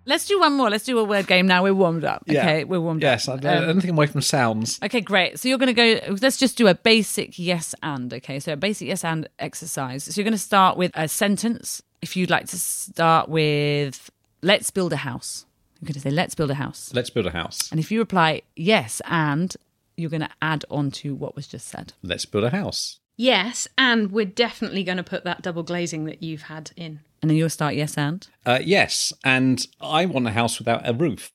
Let's 0.05 0.25
do 0.25 0.39
one 0.39 0.53
more. 0.53 0.69
Let's 0.69 0.83
do 0.83 0.97
a 0.99 1.03
word 1.03 1.27
game 1.27 1.47
now. 1.47 1.63
We're 1.63 1.73
warmed 1.73 2.05
up. 2.05 2.23
Okay, 2.29 2.63
we're 2.63 2.79
warmed 2.79 3.03
up. 3.03 3.07
yes, 3.07 3.27
up. 3.27 3.43
I, 3.43 3.55
Um, 3.55 3.69
anything 3.69 3.91
away 3.91 4.05
from 4.07 4.21
sounds. 4.21 4.79
Okay, 4.83 5.01
great. 5.01 5.39
So 5.39 5.49
you're 5.49 5.57
going 5.57 5.73
to 5.75 5.99
go, 6.09 6.17
let's 6.21 6.37
just 6.37 6.57
do 6.57 6.67
a 6.67 6.75
basic 6.75 7.39
yes 7.39 7.73
and. 7.81 8.13
Okay, 8.13 8.39
so 8.39 8.53
a 8.53 8.57
basic 8.57 8.87
yes 8.87 9.03
and 9.03 9.27
exercise. 9.39 10.03
So 10.03 10.11
you're 10.15 10.23
going 10.25 10.33
to 10.33 10.37
start 10.37 10.77
with 10.77 10.91
a 10.93 11.07
sentence. 11.07 11.81
If 12.01 12.15
you'd 12.15 12.29
like 12.29 12.47
to 12.47 12.59
start 12.59 13.29
with, 13.29 14.11
let's 14.41 14.69
build 14.69 14.93
a 14.93 14.97
house. 14.97 15.45
You're 15.81 15.87
going 15.87 15.93
to 15.95 15.99
say, 16.01 16.11
let's 16.11 16.35
build 16.35 16.51
a 16.51 16.55
house. 16.55 16.91
Let's 16.93 17.09
build 17.09 17.25
a 17.25 17.31
house. 17.31 17.69
And 17.71 17.79
if 17.79 17.91
you 17.91 17.99
reply 17.99 18.43
yes 18.55 19.01
and, 19.05 19.55
you're 19.97 20.09
going 20.09 20.21
to 20.21 20.29
add 20.41 20.65
on 20.69 20.91
to 20.91 21.15
what 21.15 21.35
was 21.35 21.47
just 21.47 21.67
said. 21.67 21.93
Let's 22.03 22.25
build 22.25 22.43
a 22.43 22.49
house. 22.51 22.99
Yes, 23.17 23.67
and 23.77 24.11
we're 24.11 24.25
definitely 24.25 24.83
going 24.83 24.97
to 24.97 25.03
put 25.03 25.23
that 25.23 25.41
double 25.41 25.63
glazing 25.63 26.05
that 26.05 26.21
you've 26.21 26.43
had 26.43 26.71
in. 26.75 26.99
And 27.25 27.31
then 27.31 27.37
you'll 27.37 27.49
start 27.49 27.73
yes 27.73 27.97
and. 27.97 28.27
Uh, 28.45 28.59
yes, 28.63 29.11
and 29.23 29.65
I 29.81 30.05
want 30.05 30.27
a 30.27 30.29
house 30.29 30.59
without 30.59 30.87
a 30.87 30.93
roof. 30.93 31.31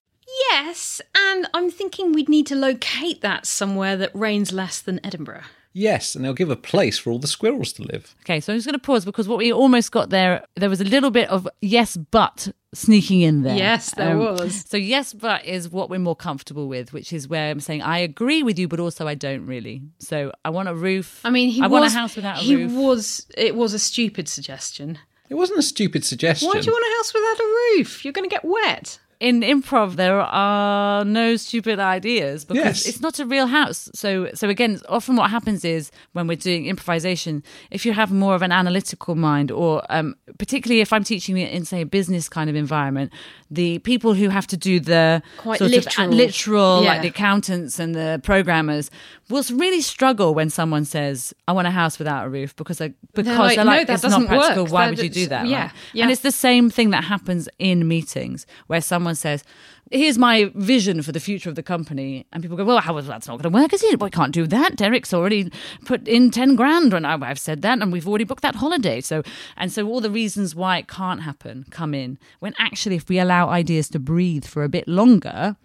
Yes, 0.53 1.01
and 1.17 1.49
I'm 1.53 1.69
thinking 1.69 2.13
we'd 2.13 2.29
need 2.29 2.47
to 2.47 2.55
locate 2.55 3.23
that 3.23 3.45
somewhere 3.45 3.97
that 3.97 4.15
rains 4.15 4.53
less 4.53 4.81
than 4.81 5.05
Edinburgh. 5.05 5.43
Yes, 5.73 6.15
and 6.15 6.25
they'll 6.25 6.33
give 6.33 6.49
a 6.49 6.55
place 6.55 6.97
for 6.97 7.11
all 7.11 7.19
the 7.19 7.27
squirrels 7.27 7.73
to 7.73 7.83
live. 7.83 8.15
Okay, 8.21 8.39
so 8.39 8.53
I'm 8.53 8.59
just 8.59 8.67
going 8.67 8.79
to 8.79 8.79
pause 8.79 9.05
because 9.05 9.27
what 9.27 9.39
we 9.39 9.53
almost 9.53 9.91
got 9.91 10.11
there, 10.11 10.45
there 10.55 10.69
was 10.71 10.81
a 10.81 10.85
little 10.85 11.11
bit 11.11 11.29
of 11.29 11.49
yes, 11.61 11.97
but 11.97 12.53
sneaking 12.73 13.23
in 13.23 13.43
there. 13.43 13.55
Um, 13.55 13.59
Yes, 13.59 13.93
there 13.97 14.17
was. 14.17 14.65
So 14.69 14.77
yes, 14.77 15.13
but 15.13 15.45
is 15.45 15.69
what 15.69 15.91
we're 15.91 15.99
more 15.99 16.15
comfortable 16.15 16.69
with, 16.69 16.93
which 16.93 17.13
is 17.13 17.27
where 17.27 17.51
I'm 17.51 17.59
saying 17.59 17.83
I 17.83 17.99
agree 17.99 18.45
with 18.45 18.61
you, 18.61 18.69
but 18.69 18.79
also 18.79 19.09
I 19.09 19.17
don't 19.17 19.45
really. 19.45 19.83
So 19.99 20.31
I 20.45 20.51
want 20.51 20.69
a 20.69 20.75
roof. 20.75 21.21
I 21.25 21.31
mean, 21.31 21.49
he 21.51 21.61
I 21.63 21.67
was, 21.67 21.81
want 21.81 21.93
a 21.93 21.99
house 21.99 22.15
without 22.15 22.39
a 22.39 22.41
he 22.41 22.55
roof. 22.55 22.73
was. 22.75 23.27
It 23.37 23.57
was 23.57 23.75
a 23.75 23.79
stupid 23.81 24.29
suggestion. 24.29 24.97
It 25.31 25.35
wasn't 25.35 25.61
a 25.61 25.63
stupid 25.63 26.05
suggestion. 26.05 26.49
Why 26.49 26.61
do 26.61 26.67
you 26.67 26.73
want 26.73 26.85
a 26.85 26.97
house 26.99 27.15
without 27.15 27.41
a 27.41 27.79
roof? 27.79 28.05
You're 28.05 28.13
going 28.13 28.29
to 28.29 28.35
get 28.35 28.45
wet. 28.45 28.99
In 29.21 29.43
improv 29.43 29.97
there 29.97 30.19
are 30.21 31.05
no 31.05 31.37
stupid 31.37 31.79
ideas 31.79 32.45
because 32.47 32.65
Yes. 32.65 32.87
it's 32.87 33.01
not 33.03 33.19
a 33.19 33.27
real 33.27 33.47
house 33.47 33.91
so 33.95 34.31
so 34.35 34.49
again 34.49 34.81
often 34.89 35.15
what 35.17 35.31
happens 35.31 35.63
is 35.65 35.91
when 36.13 36.27
we're 36.27 36.37
doing 36.39 36.65
improvisation 36.67 37.43
if 37.71 37.85
you 37.85 37.93
have 37.93 38.11
more 38.11 38.35
of 38.35 38.41
an 38.43 38.51
analytical 38.51 39.15
mind 39.15 39.51
or 39.51 39.83
um, 39.91 40.15
particularly 40.39 40.81
if 40.81 40.91
i'm 40.93 41.05
teaching 41.05 41.37
it 41.37 41.53
in 41.53 41.65
say 41.67 41.83
a 41.83 41.87
business 41.87 42.29
kind 42.31 42.49
of 42.49 42.57
environment 42.57 43.13
the 43.51 43.79
people 43.81 44.15
who 44.15 44.29
have 44.31 44.47
to 44.47 44.57
do 44.57 44.81
the 44.81 45.23
Quite 45.37 45.59
sort 45.59 45.71
literal. 45.71 46.07
of 46.09 46.15
literal 46.15 46.83
Yeah. 46.83 46.89
like 46.93 47.03
the 47.03 47.09
accountants 47.09 47.79
and 47.79 47.95
the 47.95 48.21
programmers 48.25 48.91
will 49.29 49.45
really 49.53 49.83
struggle 49.83 50.35
when 50.35 50.49
someone 50.49 50.85
says 50.87 51.35
i 51.47 51.53
want 51.53 51.67
a 51.69 51.71
house 51.71 51.99
without 51.99 52.27
a 52.27 52.29
roof 52.31 52.57
because 52.57 52.79
they, 52.79 52.95
because 53.15 53.39
like, 53.39 53.57
they're 53.57 53.65
"No, 53.67 53.71
like 53.73 53.87
that 53.87 53.95
it's 53.95 54.03
doesn't 54.03 54.29
practical 54.29 54.65
work. 54.65 54.73
why 54.73 54.85
That- 54.87 54.97
would 54.97 55.05
you 55.05 55.11
do 55.11 55.27
that 55.27 55.47
yeah, 55.47 55.63
right? 55.65 55.71
yeah. 55.93 56.05
and 56.05 56.11
it's 56.13 56.23
the 56.23 56.33
same 56.33 56.71
thing 56.71 56.89
that 56.91 57.05
happens 57.05 57.49
in 57.59 57.87
meetings 57.87 58.47
where 58.69 58.81
someone 58.81 59.10
says, 59.17 59.45
Here's 59.91 60.19
my 60.19 60.53
vision 60.55 61.03
for 61.03 61.11
the 61.11 61.19
future 61.19 61.49
of 61.49 61.57
the 61.57 61.63
company. 61.65 62.25
And 62.33 62.43
people 62.43 62.57
go, 62.57 62.65
Well, 62.65 62.79
how, 62.79 63.01
that's 63.01 63.27
not 63.27 63.41
going 63.43 63.53
to 63.53 63.59
work, 63.61 63.73
is 63.73 63.83
it? 63.83 64.01
We 64.01 64.11
can't 64.11 64.33
do 64.33 64.47
that. 64.47 64.77
Derek's 64.77 65.13
already 65.13 65.51
put 65.85 66.07
in 66.07 66.31
10 66.31 66.55
grand 66.57 66.93
when 66.93 67.05
I- 67.05 67.19
I've 67.31 67.39
said 67.39 67.63
that, 67.63 67.81
and 67.83 67.93
we've 67.93 68.07
already 68.09 68.25
booked 68.25 68.43
that 68.43 68.57
holiday. 68.57 69.01
So, 69.01 69.23
and 69.57 69.73
so 69.73 69.87
all 69.89 70.01
the 70.01 70.11
reasons 70.11 70.55
why 70.55 70.79
it 70.79 70.89
can't 70.89 71.23
happen 71.23 71.65
come 71.71 71.95
in. 71.95 72.19
When 72.39 72.55
actually, 72.59 72.97
if 72.97 73.09
we 73.09 73.19
allow 73.19 73.49
ideas 73.49 73.89
to 73.91 73.99
breathe 73.99 74.45
for 74.45 74.63
a 74.65 74.69
bit 74.69 74.87
longer, 74.87 75.57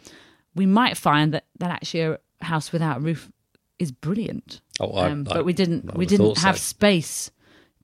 we 0.55 0.65
might 0.65 0.97
find 0.97 1.33
that, 1.33 1.45
that 1.59 1.69
actually 1.71 2.01
a 2.01 2.19
house 2.41 2.71
without 2.71 2.97
a 2.97 2.99
roof 3.01 3.29
is 3.77 3.91
brilliant. 3.91 4.61
Oh, 4.79 4.91
I- 4.93 5.09
Um, 5.11 5.27
I- 5.29 5.33
but 5.35 5.45
we 5.45 5.53
didn't, 5.53 5.95
we 5.95 6.05
didn't 6.05 6.25
thought 6.27 6.37
so. 6.37 6.47
have 6.47 6.57
space 6.57 7.29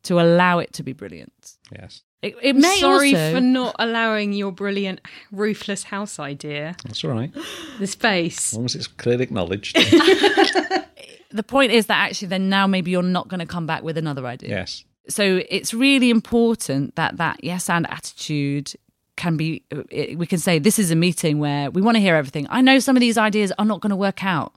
to 0.03 0.19
allow 0.19 0.59
it 0.59 0.73
to 0.73 0.83
be 0.83 0.93
brilliant. 0.93 1.57
Yes, 1.71 2.01
It, 2.21 2.35
it 2.41 2.55
may 2.55 2.77
Sorry 2.79 3.13
also, 3.15 3.33
for 3.35 3.41
not 3.41 3.75
allowing 3.79 4.33
your 4.33 4.51
brilliant 4.51 4.99
roofless 5.31 5.83
house 5.83 6.19
idea 6.19 6.75
that's 6.83 7.03
all 7.03 7.11
right. 7.11 7.31
the 7.79 7.87
space. 7.87 8.53
As 8.53 8.57
long 8.57 8.65
as 8.65 8.75
it's 8.75 8.87
clearly 8.87 9.23
acknowledged. 9.23 9.75
the 11.31 11.43
point 11.43 11.71
is 11.71 11.85
that 11.87 11.97
actually 12.09 12.27
then 12.27 12.49
now 12.49 12.67
maybe 12.67 12.91
you're 12.91 13.03
not 13.03 13.27
going 13.27 13.39
to 13.39 13.45
come 13.45 13.65
back 13.65 13.83
with 13.83 13.97
another 13.97 14.25
idea. 14.27 14.49
yes. 14.49 14.83
So 15.09 15.41
it's 15.49 15.73
really 15.73 16.09
important 16.09 16.95
that 16.95 17.17
that 17.17 17.43
yes 17.43 17.69
and 17.69 17.89
attitude 17.89 18.73
can 19.17 19.35
be 19.35 19.63
it- 19.69 20.17
we 20.17 20.25
can 20.27 20.37
say 20.39 20.59
this 20.59 20.77
is 20.79 20.91
a 20.91 20.95
meeting 20.95 21.39
where 21.39 21.71
we 21.71 21.81
want 21.81 21.95
to 21.95 22.01
hear 22.01 22.15
everything. 22.15 22.45
I 22.49 22.61
know 22.61 22.79
some 22.79 22.95
of 22.95 23.01
these 23.01 23.17
ideas 23.17 23.51
are 23.57 23.65
not 23.65 23.81
going 23.81 23.89
to 23.89 23.95
work 23.95 24.23
out, 24.23 24.53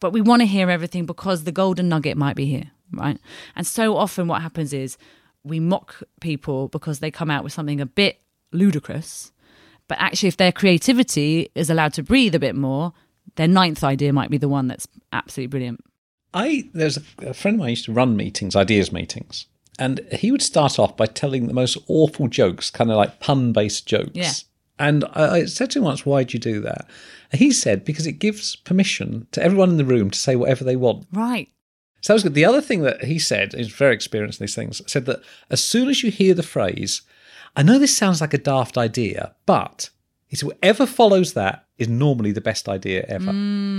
but 0.00 0.12
we 0.12 0.20
want 0.20 0.40
to 0.40 0.46
hear 0.46 0.70
everything 0.70 1.04
because 1.06 1.44
the 1.44 1.52
golden 1.52 1.88
nugget 1.88 2.16
might 2.16 2.34
be 2.36 2.46
here, 2.46 2.70
right? 2.98 3.18
And 3.56 3.66
so 3.66 3.96
often 3.96 4.28
what 4.28 4.42
happens 4.42 4.72
is 4.72 4.96
we 5.42 5.60
mock 5.60 6.02
people 6.20 6.68
because 6.68 7.00
they 7.00 7.10
come 7.10 7.30
out 7.30 7.44
with 7.44 7.52
something 7.52 7.80
a 7.80 7.86
bit 7.86 8.20
ludicrous, 8.52 9.32
but 9.88 9.98
actually 10.00 10.28
if 10.28 10.36
their 10.36 10.52
creativity 10.52 11.50
is 11.54 11.70
allowed 11.70 11.92
to 11.94 12.02
breathe 12.02 12.34
a 12.34 12.38
bit 12.38 12.54
more, 12.54 12.92
their 13.36 13.48
ninth 13.48 13.84
idea 13.84 14.12
might 14.12 14.30
be 14.30 14.38
the 14.38 14.48
one 14.48 14.68
that's 14.68 14.88
absolutely 15.12 15.48
brilliant. 15.48 15.84
I 16.32 16.68
there's 16.74 16.96
a, 16.96 17.02
a 17.28 17.34
friend 17.34 17.56
of 17.56 17.60
mine 17.60 17.70
used 17.70 17.84
to 17.86 17.92
run 17.92 18.16
meetings, 18.16 18.56
ideas 18.56 18.92
meetings, 18.92 19.46
and 19.78 20.00
he 20.12 20.30
would 20.30 20.42
start 20.42 20.78
off 20.78 20.96
by 20.96 21.06
telling 21.06 21.46
the 21.46 21.54
most 21.54 21.78
awful 21.88 22.28
jokes, 22.28 22.70
kind 22.70 22.90
of 22.90 22.96
like 22.96 23.20
pun-based 23.20 23.86
jokes. 23.86 24.10
Yeah. 24.14 24.32
And 24.78 25.04
I, 25.14 25.30
I 25.30 25.44
said 25.44 25.70
to 25.70 25.78
him 25.78 25.84
once, 25.84 26.04
"Why'd 26.04 26.32
you 26.32 26.40
do 26.40 26.60
that?" 26.60 26.88
And 27.30 27.40
he 27.40 27.52
said, 27.52 27.84
"Because 27.84 28.06
it 28.06 28.18
gives 28.18 28.56
permission 28.56 29.28
to 29.32 29.42
everyone 29.42 29.70
in 29.70 29.76
the 29.76 29.84
room 29.84 30.10
to 30.10 30.18
say 30.18 30.34
whatever 30.34 30.64
they 30.64 30.76
want." 30.76 31.06
Right. 31.12 31.48
So 32.04 32.12
that 32.12 32.16
was 32.16 32.22
good. 32.22 32.34
The 32.34 32.44
other 32.44 32.60
thing 32.60 32.82
that 32.82 33.04
he 33.04 33.18
said, 33.18 33.54
he's 33.54 33.68
very 33.68 33.94
experienced 33.94 34.38
in 34.38 34.44
these 34.44 34.54
things, 34.54 34.82
said 34.86 35.06
that 35.06 35.22
as 35.48 35.64
soon 35.64 35.88
as 35.88 36.02
you 36.02 36.10
hear 36.10 36.34
the 36.34 36.42
phrase, 36.42 37.00
I 37.56 37.62
know 37.62 37.78
this 37.78 37.96
sounds 37.96 38.20
like 38.20 38.34
a 38.34 38.38
daft 38.38 38.76
idea, 38.76 39.34
but 39.46 39.88
he 40.26 40.36
said 40.36 40.48
whatever 40.48 40.84
follows 40.84 41.32
that 41.32 41.64
is 41.78 41.88
normally 41.88 42.30
the 42.30 42.42
best 42.42 42.68
idea 42.68 43.06
ever. 43.08 43.32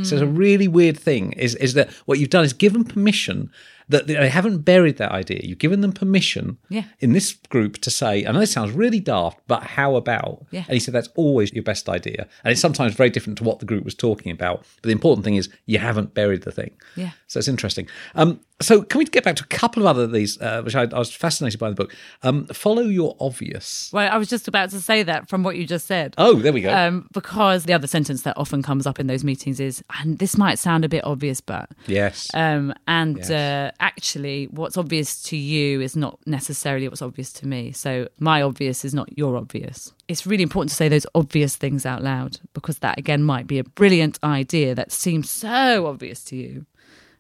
So 0.03 0.15
it's 0.15 0.23
a 0.23 0.25
mm. 0.25 0.35
really 0.35 0.67
weird 0.67 0.97
thing 0.97 1.33
is, 1.33 1.53
is 1.53 1.75
that 1.75 1.91
what 2.07 2.17
you've 2.17 2.31
done 2.31 2.43
is 2.43 2.53
given 2.53 2.83
permission 2.83 3.51
that 3.89 4.07
they 4.07 4.29
haven't 4.29 4.59
buried 4.59 4.97
that 4.97 5.11
idea. 5.11 5.41
You've 5.43 5.59
given 5.59 5.81
them 5.81 5.91
permission 5.91 6.57
Yeah. 6.69 6.83
in 6.99 7.13
this 7.13 7.33
group 7.49 7.77
to 7.81 7.91
say, 7.91 8.25
I 8.25 8.31
know 8.31 8.39
this 8.39 8.51
sounds 8.51 8.71
really 8.71 8.99
daft, 8.99 9.39
but 9.47 9.63
how 9.63 9.95
about? 9.95 10.45
Yeah. 10.51 10.61
And 10.67 10.73
he 10.73 10.79
said 10.79 10.93
that's 10.93 11.09
always 11.15 11.53
your 11.53 11.63
best 11.63 11.87
idea. 11.89 12.27
And 12.43 12.51
it's 12.51 12.61
sometimes 12.61 12.95
very 12.95 13.09
different 13.09 13.37
to 13.39 13.43
what 13.43 13.59
the 13.59 13.65
group 13.65 13.83
was 13.85 13.95
talking 13.95 14.31
about. 14.31 14.65
But 14.81 14.87
the 14.87 14.91
important 14.91 15.23
thing 15.23 15.35
is 15.35 15.49
you 15.65 15.77
haven't 15.79 16.13
buried 16.13 16.43
the 16.43 16.51
thing. 16.51 16.71
Yeah. 16.95 17.11
So 17.27 17.37
it's 17.39 17.47
interesting. 17.47 17.87
Um, 18.15 18.39
so 18.61 18.81
can 18.83 18.99
we 18.99 19.05
get 19.05 19.25
back 19.25 19.35
to 19.35 19.43
a 19.43 19.47
couple 19.47 19.83
of 19.83 19.87
other 19.87 20.03
of 20.03 20.13
these, 20.13 20.39
uh, 20.41 20.61
which 20.63 20.75
I, 20.75 20.83
I 20.83 20.97
was 20.97 21.13
fascinated 21.13 21.59
by 21.59 21.67
in 21.67 21.75
the 21.75 21.83
book? 21.83 21.93
Um, 22.23 22.47
follow 22.47 22.83
your 22.83 23.17
obvious. 23.19 23.89
Well, 23.91 24.09
I 24.11 24.17
was 24.17 24.29
just 24.29 24.47
about 24.47 24.69
to 24.69 24.79
say 24.81 25.03
that 25.03 25.27
from 25.29 25.43
what 25.43 25.57
you 25.57 25.67
just 25.67 25.85
said. 25.87 26.15
Oh, 26.17 26.35
there 26.35 26.53
we 26.53 26.61
go. 26.61 26.73
Um, 26.73 27.07
because 27.11 27.65
the 27.65 27.73
other 27.73 27.87
sentence 27.87 28.21
that 28.21 28.37
often 28.37 28.63
comes 28.63 28.87
up 28.87 28.97
in 28.99 29.07
those 29.07 29.23
meetings 29.25 29.59
is, 29.59 29.83
and 29.99 30.19
this 30.19 30.37
might 30.37 30.57
sound 30.57 30.85
a 30.85 30.89
bit 30.89 31.03
obvious, 31.03 31.41
but. 31.41 31.69
yes. 31.85 32.29
Um, 32.33 32.73
and 32.87 33.17
Yes. 33.17 33.29
uh, 33.29 33.71
actually, 33.79 34.45
what's 34.45 34.77
obvious 34.77 35.21
to 35.23 35.37
you 35.37 35.81
is 35.81 35.95
not 35.95 36.19
necessarily 36.25 36.87
what's 36.87 37.01
obvious 37.01 37.31
to 37.33 37.47
me. 37.47 37.71
So, 37.71 38.07
my 38.19 38.41
obvious 38.41 38.85
is 38.85 38.93
not 38.93 39.17
your 39.17 39.37
obvious. 39.37 39.93
It's 40.07 40.25
really 40.25 40.43
important 40.43 40.69
to 40.69 40.75
say 40.75 40.89
those 40.89 41.07
obvious 41.15 41.55
things 41.55 41.85
out 41.85 42.03
loud 42.03 42.39
because 42.53 42.79
that, 42.79 42.97
again, 42.97 43.23
might 43.23 43.47
be 43.47 43.59
a 43.59 43.63
brilliant 43.63 44.19
idea 44.23 44.75
that 44.75 44.91
seems 44.91 45.29
so 45.29 45.87
obvious 45.87 46.23
to 46.25 46.35
you. 46.35 46.65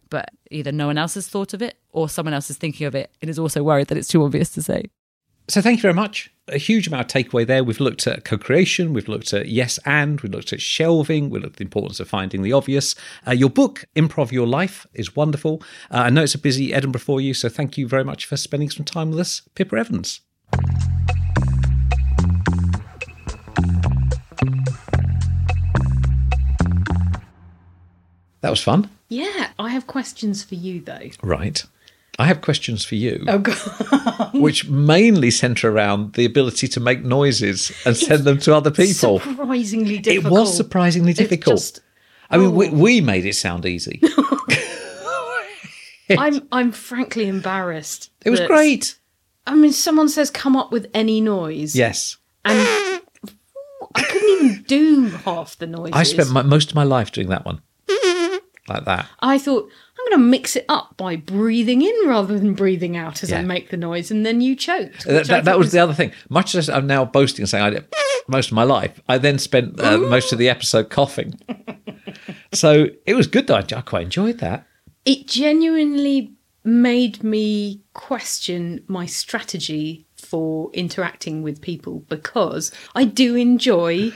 But 0.09 0.29
either 0.51 0.71
no 0.71 0.87
one 0.87 0.97
else 0.97 1.15
has 1.15 1.27
thought 1.27 1.53
of 1.53 1.61
it 1.61 1.77
or 1.91 2.07
someone 2.09 2.33
else 2.33 2.49
is 2.49 2.57
thinking 2.57 2.87
of 2.87 2.95
it 2.95 3.11
and 3.21 3.29
is 3.29 3.39
also 3.39 3.63
worried 3.63 3.87
that 3.87 3.97
it's 3.97 4.07
too 4.07 4.23
obvious 4.23 4.49
to 4.51 4.61
say. 4.61 4.85
So 5.47 5.61
thank 5.61 5.77
you 5.77 5.81
very 5.83 5.93
much. 5.93 6.31
A 6.47 6.57
huge 6.57 6.87
amount 6.87 7.13
of 7.13 7.25
takeaway 7.25 7.45
there. 7.45 7.63
We've 7.63 7.79
looked 7.79 8.07
at 8.07 8.25
co-creation, 8.25 8.93
we've 8.93 9.07
looked 9.07 9.33
at 9.33 9.47
yes 9.47 9.79
and, 9.85 10.19
we've 10.21 10.31
looked 10.31 10.53
at 10.53 10.61
shelving, 10.61 11.29
we 11.29 11.39
looked 11.39 11.53
at 11.53 11.57
the 11.57 11.63
importance 11.63 11.99
of 11.99 12.07
finding 12.07 12.41
the 12.41 12.53
obvious. 12.53 12.95
Uh, 13.27 13.31
your 13.31 13.49
book, 13.49 13.85
Improv 13.95 14.31
Your 14.31 14.47
Life, 14.47 14.87
is 14.93 15.15
wonderful. 15.15 15.61
Uh, 15.91 15.97
I 15.97 16.09
know 16.09 16.23
it's 16.23 16.35
a 16.35 16.39
busy 16.39 16.73
Edinburgh 16.73 17.01
for 17.01 17.21
you, 17.21 17.33
so 17.33 17.49
thank 17.49 17.77
you 17.77 17.87
very 17.87 18.03
much 18.03 18.25
for 18.25 18.37
spending 18.37 18.69
some 18.69 18.85
time 18.85 19.11
with 19.11 19.19
us, 19.19 19.41
Pippa 19.55 19.75
Evans. 19.75 20.21
That 28.41 28.49
was 28.51 28.61
fun. 28.61 28.89
Yeah, 29.09 29.49
I 29.57 29.69
have 29.69 29.87
questions 29.87 30.43
for 30.43 30.55
you 30.55 30.81
though. 30.81 31.09
Right. 31.23 31.63
I 32.17 32.25
have 32.25 32.41
questions 32.41 32.85
for 32.85 32.95
you. 32.95 33.23
Oh 33.27 33.39
god. 33.39 34.33
which 34.33 34.67
mainly 34.69 35.31
centre 35.31 35.69
around 35.69 36.13
the 36.13 36.25
ability 36.25 36.67
to 36.69 36.79
make 36.79 37.03
noises 37.03 37.71
and 37.85 37.95
send 37.95 38.23
them 38.23 38.37
to 38.39 38.55
other 38.55 38.71
people. 38.71 39.19
Surprisingly 39.19 39.97
difficult. 39.97 40.25
It 40.25 40.39
was 40.39 40.55
surprisingly 40.55 41.13
difficult. 41.13 41.57
just- 41.57 41.81
I 42.29 42.37
mean, 42.37 42.55
we, 42.55 42.69
oh. 42.69 42.73
we 42.73 43.01
made 43.01 43.25
it 43.25 43.35
sound 43.35 43.65
easy. 43.65 44.01
I'm 46.09 46.47
I'm 46.51 46.71
frankly 46.71 47.27
embarrassed. 47.27 48.11
It 48.25 48.29
was 48.29 48.39
that- 48.39 48.47
great. 48.47 48.97
I 49.47 49.55
mean, 49.55 49.73
someone 49.73 50.09
says 50.09 50.31
come 50.31 50.55
up 50.55 50.71
with 50.71 50.89
any 50.93 51.21
noise. 51.21 51.75
Yes. 51.75 52.17
And 52.43 52.57
I 53.95 54.01
couldn't 54.01 54.29
even 54.29 54.63
do 54.63 55.05
half 55.09 55.57
the 55.57 55.67
noises. 55.67 55.93
I 55.93 56.03
spent 56.03 56.31
my, 56.31 56.41
most 56.41 56.69
of 56.69 56.75
my 56.75 56.83
life 56.83 57.11
doing 57.11 57.29
that 57.29 57.45
one. 57.45 57.61
Like 58.67 58.85
that. 58.85 59.07
I 59.19 59.37
thought 59.37 59.69
I'm 60.05 60.11
going 60.11 60.21
to 60.21 60.27
mix 60.29 60.55
it 60.55 60.65
up 60.69 60.95
by 60.97 61.15
breathing 61.15 61.81
in 61.81 61.93
rather 62.05 62.37
than 62.37 62.53
breathing 62.53 62.95
out 62.95 63.23
as 63.23 63.33
I 63.33 63.41
make 63.41 63.69
the 63.69 63.77
noise, 63.77 64.11
and 64.11 64.25
then 64.25 64.39
you 64.41 64.55
choked. 64.55 65.05
That, 65.05 65.13
that, 65.13 65.27
that 65.27 65.45
thought 65.45 65.57
was 65.57 65.71
the 65.71 65.79
other 65.79 65.93
thing. 65.93 66.11
Much 66.29 66.53
as 66.55 66.69
I'm 66.69 66.85
now 66.87 67.05
boasting 67.05 67.43
and 67.43 67.49
saying 67.49 67.63
I 67.63 67.69
did 67.71 67.85
most 68.27 68.47
of 68.47 68.53
my 68.53 68.63
life, 68.63 69.01
I 69.09 69.17
then 69.17 69.39
spent 69.39 69.79
uh, 69.79 69.97
most 69.97 70.31
of 70.31 70.37
the 70.39 70.49
episode 70.49 70.89
coughing. 70.89 71.39
so 72.53 72.87
it 73.05 73.13
was 73.15 73.27
good 73.27 73.47
though. 73.47 73.55
I, 73.55 73.81
quite 73.81 74.03
enjoyed 74.03 74.39
that. 74.39 74.65
it 75.05 75.27
genuinely 75.27 76.33
made 76.63 77.23
me 77.23 77.81
question 77.93 78.83
my 78.87 79.05
strategy 79.05 80.07
for 80.15 80.71
interacting 80.73 81.43
with 81.43 81.61
people 81.61 81.99
because 82.09 82.71
I 82.95 83.03
do 83.05 83.35
enjoy 83.35 84.11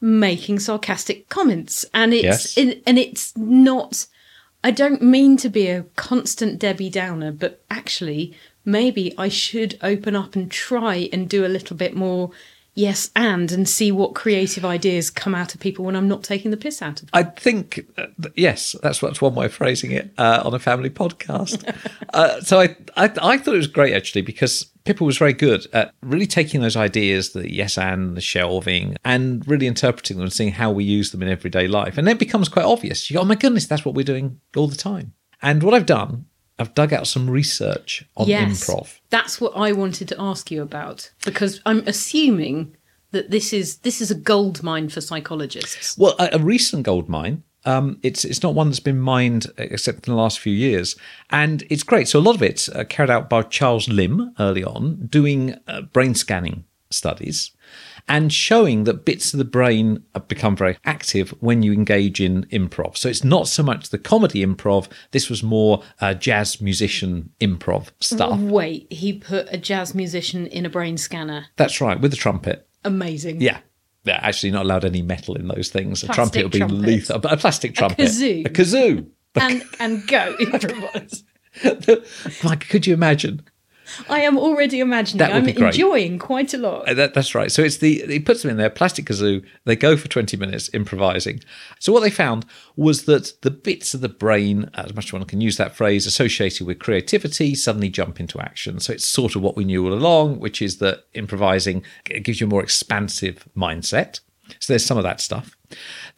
making 0.00 0.58
sarcastic 0.58 1.30
comments 1.30 1.86
and 1.94 2.12
it's 2.12 2.24
Yes. 2.24 2.58
and, 2.58 2.82
and 2.86 2.98
it's 2.98 3.34
not 3.38 4.06
I 4.64 4.70
don't 4.70 5.02
mean 5.02 5.36
to 5.36 5.48
be 5.48 5.68
a 5.68 5.84
constant 5.94 6.58
Debbie 6.58 6.90
Downer 6.90 7.30
but 7.30 7.62
actually 7.70 8.34
maybe 8.64 9.14
I 9.16 9.28
should 9.28 9.78
open 9.82 10.16
up 10.16 10.34
and 10.34 10.50
try 10.50 11.08
and 11.12 11.28
do 11.28 11.46
a 11.46 11.48
little 11.48 11.76
bit 11.76 11.94
more 11.94 12.30
yes 12.74 13.10
and 13.14 13.52
and 13.52 13.68
see 13.68 13.92
what 13.92 14.14
creative 14.14 14.64
ideas 14.64 15.10
come 15.10 15.34
out 15.34 15.54
of 15.54 15.60
people 15.60 15.84
when 15.84 15.94
I'm 15.94 16.08
not 16.08 16.24
taking 16.24 16.50
the 16.50 16.56
piss 16.56 16.82
out 16.82 17.02
of 17.02 17.10
them. 17.10 17.10
I 17.12 17.22
think 17.22 17.86
uh, 17.96 18.06
th- 18.20 18.34
yes, 18.36 18.74
that's 18.82 19.00
what's 19.00 19.20
one 19.20 19.34
way 19.34 19.46
of 19.46 19.54
phrasing 19.54 19.92
it 19.92 20.10
uh, 20.18 20.42
on 20.44 20.54
a 20.54 20.58
family 20.58 20.90
podcast. 20.90 21.62
uh, 22.14 22.40
so 22.40 22.60
I, 22.60 22.76
I 22.96 23.04
I 23.04 23.38
thought 23.38 23.54
it 23.54 23.58
was 23.58 23.66
great 23.66 23.94
actually 23.94 24.22
because 24.22 24.66
Pippa 24.84 25.04
was 25.04 25.18
very 25.18 25.32
good 25.32 25.66
at 25.72 25.94
really 26.02 26.26
taking 26.26 26.60
those 26.60 26.76
ideas, 26.76 27.32
the 27.32 27.50
yes 27.52 27.78
and 27.78 28.16
the 28.16 28.20
shelving, 28.20 28.96
and 29.04 29.46
really 29.48 29.66
interpreting 29.66 30.16
them 30.16 30.24
and 30.24 30.32
seeing 30.32 30.52
how 30.52 30.70
we 30.70 30.84
use 30.84 31.10
them 31.10 31.22
in 31.22 31.28
everyday 31.28 31.66
life, 31.66 31.96
and 31.96 32.06
then 32.06 32.16
it 32.16 32.20
becomes 32.20 32.48
quite 32.48 32.66
obvious. 32.66 33.10
You 33.10 33.14
go, 33.14 33.22
oh 33.22 33.24
my 33.24 33.34
goodness, 33.34 33.66
that's 33.66 33.84
what 33.84 33.94
we're 33.94 34.04
doing 34.04 34.40
all 34.56 34.68
the 34.68 34.76
time. 34.76 35.14
And 35.42 35.62
what 35.62 35.74
I've 35.74 35.86
done 35.86 36.26
I've 36.58 36.74
dug 36.74 36.92
out 36.92 37.06
some 37.06 37.28
research 37.28 38.04
on 38.16 38.28
yes, 38.28 38.64
improv. 38.64 39.00
that's 39.10 39.40
what 39.40 39.52
I 39.56 39.72
wanted 39.72 40.08
to 40.08 40.16
ask 40.20 40.50
you 40.50 40.62
about 40.62 41.10
because 41.24 41.60
I'm 41.66 41.82
assuming 41.86 42.76
that 43.10 43.30
this 43.30 43.52
is 43.52 43.78
this 43.78 44.00
is 44.00 44.10
a 44.10 44.14
gold 44.14 44.62
mine 44.62 44.88
for 44.88 45.00
psychologists. 45.00 45.98
Well, 45.98 46.14
a, 46.18 46.30
a 46.32 46.38
recent 46.38 46.84
gold 46.84 47.08
mine. 47.08 47.42
Um, 47.64 47.98
it's 48.02 48.24
it's 48.24 48.42
not 48.42 48.54
one 48.54 48.68
that's 48.68 48.80
been 48.80 49.00
mined 49.00 49.46
except 49.56 50.06
in 50.06 50.14
the 50.14 50.20
last 50.20 50.38
few 50.38 50.52
years, 50.52 50.96
and 51.30 51.64
it's 51.70 51.82
great. 51.82 52.08
So 52.08 52.18
a 52.18 52.20
lot 52.20 52.34
of 52.34 52.42
it's 52.42 52.68
uh, 52.68 52.84
carried 52.84 53.10
out 53.10 53.30
by 53.30 53.42
Charles 53.42 53.88
Limb 53.88 54.34
early 54.38 54.64
on, 54.64 55.06
doing 55.06 55.56
uh, 55.66 55.82
brain 55.82 56.14
scanning 56.14 56.64
studies 56.90 57.50
and 58.08 58.32
showing 58.32 58.84
that 58.84 59.04
bits 59.04 59.32
of 59.32 59.38
the 59.38 59.44
brain 59.44 60.02
have 60.14 60.28
become 60.28 60.56
very 60.56 60.76
active 60.84 61.30
when 61.40 61.62
you 61.62 61.72
engage 61.72 62.20
in 62.20 62.44
improv. 62.46 62.96
So 62.96 63.08
it's 63.08 63.24
not 63.24 63.48
so 63.48 63.62
much 63.62 63.88
the 63.88 63.98
comedy 63.98 64.44
improv. 64.44 64.88
This 65.12 65.30
was 65.30 65.42
more 65.42 65.82
uh, 66.00 66.14
jazz 66.14 66.60
musician 66.60 67.30
improv 67.40 67.88
stuff. 68.00 68.38
Wait, 68.38 68.92
he 68.92 69.14
put 69.14 69.46
a 69.50 69.56
jazz 69.56 69.94
musician 69.94 70.46
in 70.48 70.66
a 70.66 70.70
brain 70.70 70.96
scanner. 70.96 71.46
That's 71.56 71.80
right, 71.80 71.98
with 71.98 72.12
a 72.12 72.16
trumpet. 72.16 72.68
Amazing. 72.84 73.40
Yeah. 73.40 73.60
Yeah, 74.04 74.20
actually 74.22 74.50
not 74.50 74.64
allowed 74.64 74.84
any 74.84 75.02
metal 75.02 75.34
in 75.34 75.48
those 75.48 75.70
things. 75.70 76.02
A 76.02 76.08
trumpet 76.08 76.42
would 76.42 76.52
be 76.52 76.58
trumpet. 76.58 76.76
lethal. 76.76 77.18
But 77.18 77.32
a 77.32 77.36
plastic 77.36 77.74
trumpet. 77.74 78.00
a 78.00 78.02
kazoo. 78.02 78.46
A 78.46 78.50
kazoo. 78.50 79.06
And 79.34 79.64
and 79.80 80.06
go 80.06 80.36
improvise. 80.38 81.24
like, 82.44 82.68
could 82.68 82.86
you 82.86 82.94
imagine? 82.94 83.42
I 84.08 84.20
am 84.20 84.38
already 84.38 84.80
imagining. 84.80 85.18
That 85.18 85.32
would 85.32 85.38
I'm 85.38 85.44
be 85.46 85.52
great. 85.52 85.74
enjoying 85.74 86.18
quite 86.18 86.54
a 86.54 86.58
lot. 86.58 86.88
Uh, 86.88 86.94
That, 86.94 87.14
that's 87.14 87.34
right. 87.34 87.50
So 87.52 87.62
it's 87.62 87.78
the 87.78 88.04
he 88.08 88.20
puts 88.20 88.42
them 88.42 88.50
in 88.50 88.56
there, 88.56 88.70
plastic 88.70 89.06
kazoo. 89.06 89.44
They 89.64 89.76
go 89.76 89.96
for 89.96 90.08
twenty 90.08 90.36
minutes 90.36 90.70
improvising. 90.72 91.40
So 91.78 91.92
what 91.92 92.00
they 92.00 92.10
found 92.10 92.46
was 92.76 93.04
that 93.04 93.32
the 93.42 93.50
bits 93.50 93.94
of 93.94 94.00
the 94.00 94.08
brain, 94.08 94.70
as 94.74 94.94
much 94.94 95.06
as 95.06 95.12
one 95.12 95.24
can 95.24 95.40
use 95.40 95.56
that 95.56 95.76
phrase, 95.76 96.06
associated 96.06 96.66
with 96.66 96.78
creativity, 96.78 97.54
suddenly 97.54 97.88
jump 97.88 98.20
into 98.20 98.40
action. 98.40 98.80
So 98.80 98.92
it's 98.92 99.06
sort 99.06 99.36
of 99.36 99.42
what 99.42 99.56
we 99.56 99.64
knew 99.64 99.84
all 99.86 99.92
along, 99.92 100.40
which 100.40 100.62
is 100.62 100.78
that 100.78 101.04
improvising 101.14 101.84
gives 102.04 102.40
you 102.40 102.46
a 102.46 102.50
more 102.50 102.62
expansive 102.62 103.48
mindset. 103.56 104.20
So 104.60 104.72
there's 104.72 104.84
some 104.84 104.98
of 104.98 105.04
that 105.04 105.20
stuff. 105.20 105.56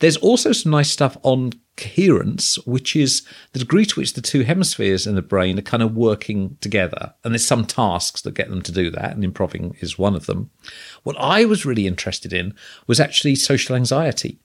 There's 0.01 0.17
also 0.17 0.53
some 0.53 0.73
nice 0.73 0.91
stuff 0.91 1.17
on 1.23 1.53
coherence, 1.77 2.57
which 2.67 2.97
is 2.97 3.23
the 3.53 3.59
degree 3.59 3.85
to 3.85 4.01
which 4.01 4.15
the 4.15 4.23
two 4.23 4.43
hemispheres 4.43 5.07
in 5.07 5.15
the 5.15 5.23
brain 5.23 5.59
are 5.59 5.63
kind 5.63 5.83
of 5.83 5.95
working 5.95 6.57
together. 6.61 7.15
And 7.23 7.35
there's 7.35 7.47
some 7.47 7.65
tasks 7.65 8.23
that 8.23 8.35
get 8.35 8.51
them 8.51 8.63
to 8.63 8.73
do 8.73 8.91
that, 8.91 9.13
and 9.13 9.25
improving 9.25 9.77
is 9.81 9.99
one 9.99 10.15
of 10.15 10.27
them. 10.27 10.51
What 11.03 11.17
I 11.19 11.45
was 11.45 11.67
really 11.67 11.87
interested 11.87 12.33
in 12.33 12.55
was 12.87 13.01
actually 13.01 13.37
social 13.37 13.77
anxiety. 13.77 14.41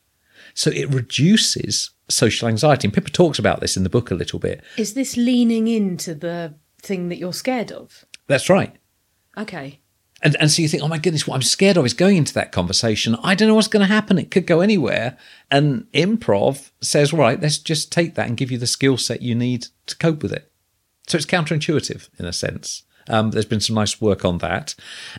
So 0.53 0.69
it 0.71 0.89
reduces 0.89 1.91
social 2.09 2.47
anxiety. 2.47 2.87
And 2.87 2.93
Pippa 2.93 3.11
talks 3.11 3.39
about 3.39 3.61
this 3.61 3.77
in 3.77 3.83
the 3.83 3.89
book 3.89 4.11
a 4.11 4.15
little 4.15 4.39
bit. 4.39 4.63
Is 4.77 4.93
this 4.93 5.15
leaning 5.17 5.67
into 5.67 6.13
the 6.13 6.55
thing 6.81 7.09
that 7.09 7.17
you're 7.17 7.33
scared 7.33 7.71
of? 7.71 8.05
That's 8.27 8.49
right. 8.49 8.75
Okay. 9.37 9.79
And, 10.23 10.35
and 10.39 10.51
so 10.51 10.61
you 10.61 10.67
think, 10.67 10.83
oh 10.83 10.87
my 10.87 10.97
goodness, 10.97 11.27
what 11.27 11.35
I'm 11.35 11.41
scared 11.41 11.77
of 11.77 11.85
is 11.85 11.93
going 11.93 12.17
into 12.17 12.33
that 12.35 12.51
conversation. 12.51 13.15
I 13.23 13.33
don't 13.33 13.47
know 13.47 13.55
what's 13.55 13.67
going 13.67 13.85
to 13.85 13.93
happen. 13.93 14.19
It 14.19 14.31
could 14.31 14.45
go 14.45 14.61
anywhere. 14.61 15.17
And 15.49 15.87
improv 15.93 16.69
says, 16.81 17.11
right, 17.11 17.41
let's 17.41 17.57
just 17.57 17.91
take 17.91 18.15
that 18.15 18.27
and 18.27 18.37
give 18.37 18.51
you 18.51 18.57
the 18.57 18.67
skill 18.67 18.97
set 18.97 19.21
you 19.21 19.33
need 19.33 19.67
to 19.87 19.97
cope 19.97 20.21
with 20.21 20.31
it. 20.31 20.51
So 21.07 21.17
it's 21.17 21.25
counterintuitive 21.25 22.09
in 22.19 22.25
a 22.25 22.33
sense. 22.33 22.83
Um, 23.07 23.31
there's 23.31 23.45
been 23.45 23.59
some 23.59 23.75
nice 23.75 23.99
work 23.99 24.23
on 24.23 24.37
that. 24.39 24.75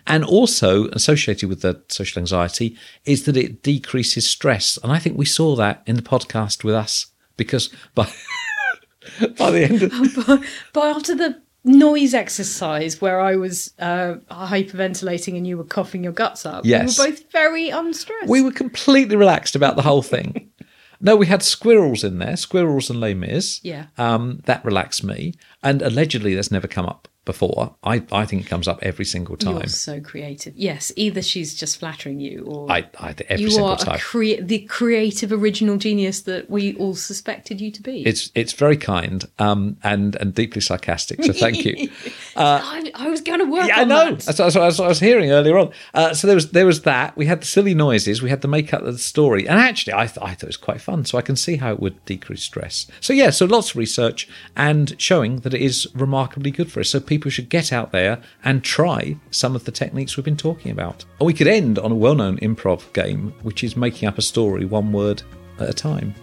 And 0.07 0.25
also 0.25 0.87
associated 0.89 1.49
with 1.49 1.63
the 1.63 1.83
social 1.89 2.21
anxiety 2.21 2.77
is 3.05 3.25
that 3.25 3.37
it 3.37 3.63
decreases 3.63 4.29
stress. 4.29 4.79
And 4.83 4.93
I 4.93 4.99
think 4.99 5.19
we 5.19 5.25
saw 5.25 5.57
that 5.57 5.83
in 5.87 5.97
the 5.97 6.03
podcast 6.03 6.63
with 6.63 6.75
us 6.75 7.07
because 7.37 7.71
by, 7.95 8.05
by 9.37 9.51
the 9.51 9.65
end 9.65 9.83
of 9.83 10.47
But 10.73 10.97
after 10.97 11.17
the 11.17 11.42
noise 11.65 12.15
exercise 12.15 13.01
where 13.01 13.21
I 13.21 13.37
was 13.37 13.73
uh, 13.79 14.15
hyperventilating 14.31 15.37
and 15.37 15.47
you 15.47 15.57
were 15.57 15.65
coughing 15.65 16.03
your 16.05 16.13
guts 16.13 16.45
up, 16.45 16.65
Yes. 16.65 16.99
we 16.99 17.05
were 17.05 17.11
both 17.13 17.31
very 17.33 17.69
unstressed. 17.71 18.29
We 18.29 18.43
were 18.43 18.53
completely 18.53 19.17
relaxed 19.17 19.55
about 19.57 19.77
the 19.77 19.83
whole 19.83 20.03
thing. 20.03 20.51
no, 21.01 21.17
we 21.17 21.27
had 21.27 21.43
squirrels 21.43 22.05
in 22.05 22.19
there, 22.19 22.37
squirrels 22.37 22.91
and 22.91 23.01
Les 23.01 23.15
Mis. 23.15 23.61
Yeah. 23.63 23.87
Um, 23.99 24.41
that 24.47 24.65
relaxed 24.65 25.05
me. 25.05 25.35
And 25.63 25.83
allegedly, 25.83 26.35
that's 26.35 26.51
never 26.51 26.67
come 26.69 26.87
up 26.87 27.09
before. 27.25 27.75
I, 27.85 28.03
I 28.11 28.27
think 28.27 28.45
it 28.45 28.49
comes 28.49 28.67
up 28.67 28.79
every 28.83 29.05
single 29.05 29.37
time. 29.37 29.57
You're 29.59 29.67
so 29.67 30.01
creative. 30.01 30.55
Yes, 30.57 30.91
either 30.97 31.23
she's 31.23 31.55
just 31.55 31.79
flattering 31.79 32.19
you, 32.21 32.45
or 32.47 32.71
I, 32.71 32.89
I 32.99 33.13
think 33.13 33.31
every 33.31 33.45
you 33.45 33.51
single 33.51 33.71
are 33.71 33.77
time. 33.79 33.95
a 33.97 33.99
crea- 33.99 34.41
the 34.41 34.61
creative, 34.61 35.33
original 35.33 35.77
genius 35.77 36.23
that 36.23 36.51
we 36.51 36.75
all 36.77 36.95
suspected 36.95 37.61
you 37.61 37.71
to 37.71 37.83
be. 37.83 38.05
it's 38.07 38.31
it's 38.35 38.53
very 38.53 38.77
kind 38.77 39.25
um, 39.39 39.77
and 39.83 40.17
and 40.17 40.35
deeply 40.35 40.61
sarcastic. 40.61 41.23
So 41.25 41.33
thank 41.33 41.65
you. 41.65 41.91
I, 42.37 42.91
I 42.95 43.09
was 43.09 43.21
going 43.21 43.39
to 43.41 43.45
work 43.47 43.69
Yeah, 43.69 43.81
I 43.81 43.85
know. 43.85 44.15
that. 44.15 44.21
That's, 44.25 44.39
what- 44.39 44.53
that's 44.55 44.79
what 44.79 44.85
I 44.87 44.89
was 44.89 45.01
hearing 45.01 45.31
earlier 45.31 45.59
on. 45.59 45.71
Uh, 45.95 46.15
so 46.15 46.27
there 46.27 46.35
was 46.37 46.51
there 46.51 46.67
was 46.67 46.83
that. 46.83 47.17
We 47.17 47.27
had 47.27 47.43
the 47.43 47.47
silly 47.47 47.75
noises. 47.75 48.23
We 48.23 48.31
had 48.31 48.41
the 48.41 48.49
make 48.49 48.73
up 48.75 48.83
of 48.83 48.93
the 48.93 48.99
story, 48.99 49.49
and 49.49 49.59
actually, 49.59 49.95
I, 49.95 50.07
th- 50.07 50.19
I 50.21 50.35
thought 50.35 50.45
it 50.45 50.47
was 50.47 50.57
quite 50.57 50.81
fun. 50.81 51.05
So 51.05 51.19
I 51.19 51.23
can 51.23 51.37
see 51.37 51.57
how 51.57 51.73
it 51.73 51.81
would 51.81 52.05
decrease 52.05 52.43
stress. 52.43 52.87
So 53.01 53.13
yeah, 53.13 53.31
so 53.31 53.47
lots 53.47 53.71
of 53.71 53.77
research 53.77 54.29
and 54.57 54.95
showing 55.01 55.37
that 55.41 55.55
it 55.55 55.61
is 55.61 55.87
remarkably 55.95 56.51
good 56.51 56.71
for 56.71 56.81
us. 56.81 56.91
So 56.91 57.01
people 57.13 57.31
should 57.31 57.51
get 57.51 57.75
out 57.75 57.93
there 57.93 58.19
and 58.43 58.65
try 58.65 59.15
some 59.31 59.55
of 59.55 59.65
the 59.65 59.71
techniques 59.71 60.17
we've 60.17 60.25
been 60.25 60.35
talking 60.35 60.73
about. 60.73 61.05
Or 61.19 61.27
we 61.27 61.35
could 61.35 61.47
end 61.47 61.79
on 61.79 61.93
a 61.93 61.95
well-known 61.95 62.39
improv 62.39 62.91
game, 62.95 63.35
which 63.43 63.63
is 63.63 63.77
making 63.77 64.09
up 64.09 64.17
a 64.17 64.23
story 64.23 64.65
one 64.65 64.93
word 64.93 65.23
at 65.59 65.69
a 65.69 65.75
time. 65.75 66.15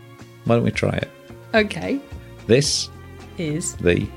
Why 0.46 0.56
don't 0.56 0.64
we 0.64 0.72
try 0.72 0.94
it? 0.94 1.08
Okay, 1.54 2.02
This 2.48 2.90
is 3.38 3.76
the 3.76 4.08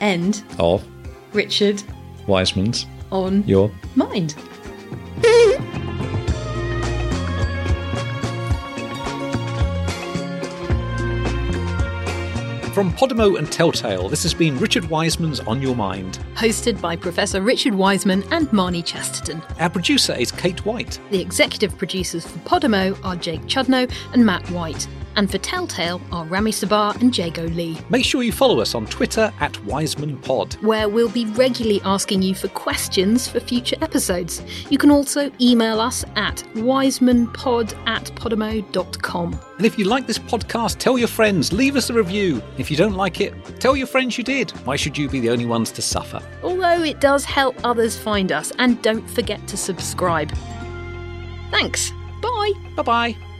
end 0.00 0.44
of 0.58 0.86
Richard 1.32 1.82
Wiseman's 2.26 2.84
on 3.10 3.42
your 3.48 3.70
mind. 3.96 4.34
From 12.72 12.90
Podimo 12.90 13.36
and 13.38 13.52
Telltale, 13.52 14.08
this 14.08 14.22
has 14.22 14.32
been 14.32 14.58
Richard 14.58 14.88
Wiseman's 14.88 15.40
On 15.40 15.60
Your 15.60 15.76
Mind. 15.76 16.18
Hosted 16.36 16.80
by 16.80 16.96
Professor 16.96 17.42
Richard 17.42 17.74
Wiseman 17.74 18.24
and 18.30 18.48
Marnie 18.48 18.82
Chesterton. 18.82 19.42
Our 19.60 19.68
producer 19.68 20.14
is 20.14 20.32
Kate 20.32 20.64
White. 20.64 20.98
The 21.10 21.20
executive 21.20 21.76
producers 21.76 22.26
for 22.26 22.38
Podimo 22.38 22.98
are 23.04 23.14
Jake 23.14 23.42
Chudnow 23.42 23.92
and 24.14 24.24
Matt 24.24 24.50
White, 24.50 24.88
and 25.16 25.30
for 25.30 25.38
Telltale 25.38 26.00
are 26.10 26.24
Rami 26.26 26.50
Tzabar 26.52 27.00
and 27.00 27.16
Jago 27.16 27.44
Lee. 27.44 27.78
Make 27.90 28.04
sure 28.04 28.22
you 28.22 28.32
follow 28.32 28.60
us 28.60 28.74
on 28.74 28.86
Twitter 28.86 29.32
at 29.40 29.52
WisemanPod. 29.64 30.62
where 30.62 30.88
we'll 30.88 31.08
be 31.08 31.26
regularly 31.26 31.80
asking 31.84 32.22
you 32.22 32.34
for 32.34 32.48
questions 32.48 33.28
for 33.28 33.40
future 33.40 33.76
episodes. 33.82 34.42
You 34.70 34.78
can 34.78 34.90
also 34.90 35.30
email 35.40 35.80
us 35.80 36.04
at 36.16 36.36
wisemanpod 36.54 37.74
at 37.86 38.04
podimo.com. 38.14 39.38
And 39.56 39.66
if 39.66 39.78
you 39.78 39.84
like 39.84 40.06
this 40.06 40.18
podcast, 40.18 40.78
tell 40.78 40.98
your 40.98 41.08
friends, 41.08 41.52
leave 41.52 41.76
us 41.76 41.90
a 41.90 41.94
review. 41.94 42.42
If 42.58 42.70
you 42.70 42.76
don't 42.76 42.94
like 42.94 43.20
it, 43.20 43.32
tell 43.60 43.76
your 43.76 43.86
friends 43.86 44.18
you 44.18 44.24
did. 44.24 44.50
Why 44.66 44.76
should 44.76 44.96
you 44.98 45.08
be 45.08 45.20
the 45.20 45.30
only 45.30 45.46
ones 45.46 45.70
to 45.72 45.82
suffer? 45.82 46.20
Although 46.42 46.82
it 46.82 47.00
does 47.00 47.24
help 47.24 47.56
others 47.64 47.96
find 47.96 48.32
us, 48.32 48.52
and 48.58 48.80
don't 48.82 49.08
forget 49.08 49.46
to 49.48 49.56
subscribe. 49.56 50.32
Thanks. 51.50 51.92
Bye. 52.20 52.52
Bye 52.76 52.82
bye. 52.82 53.31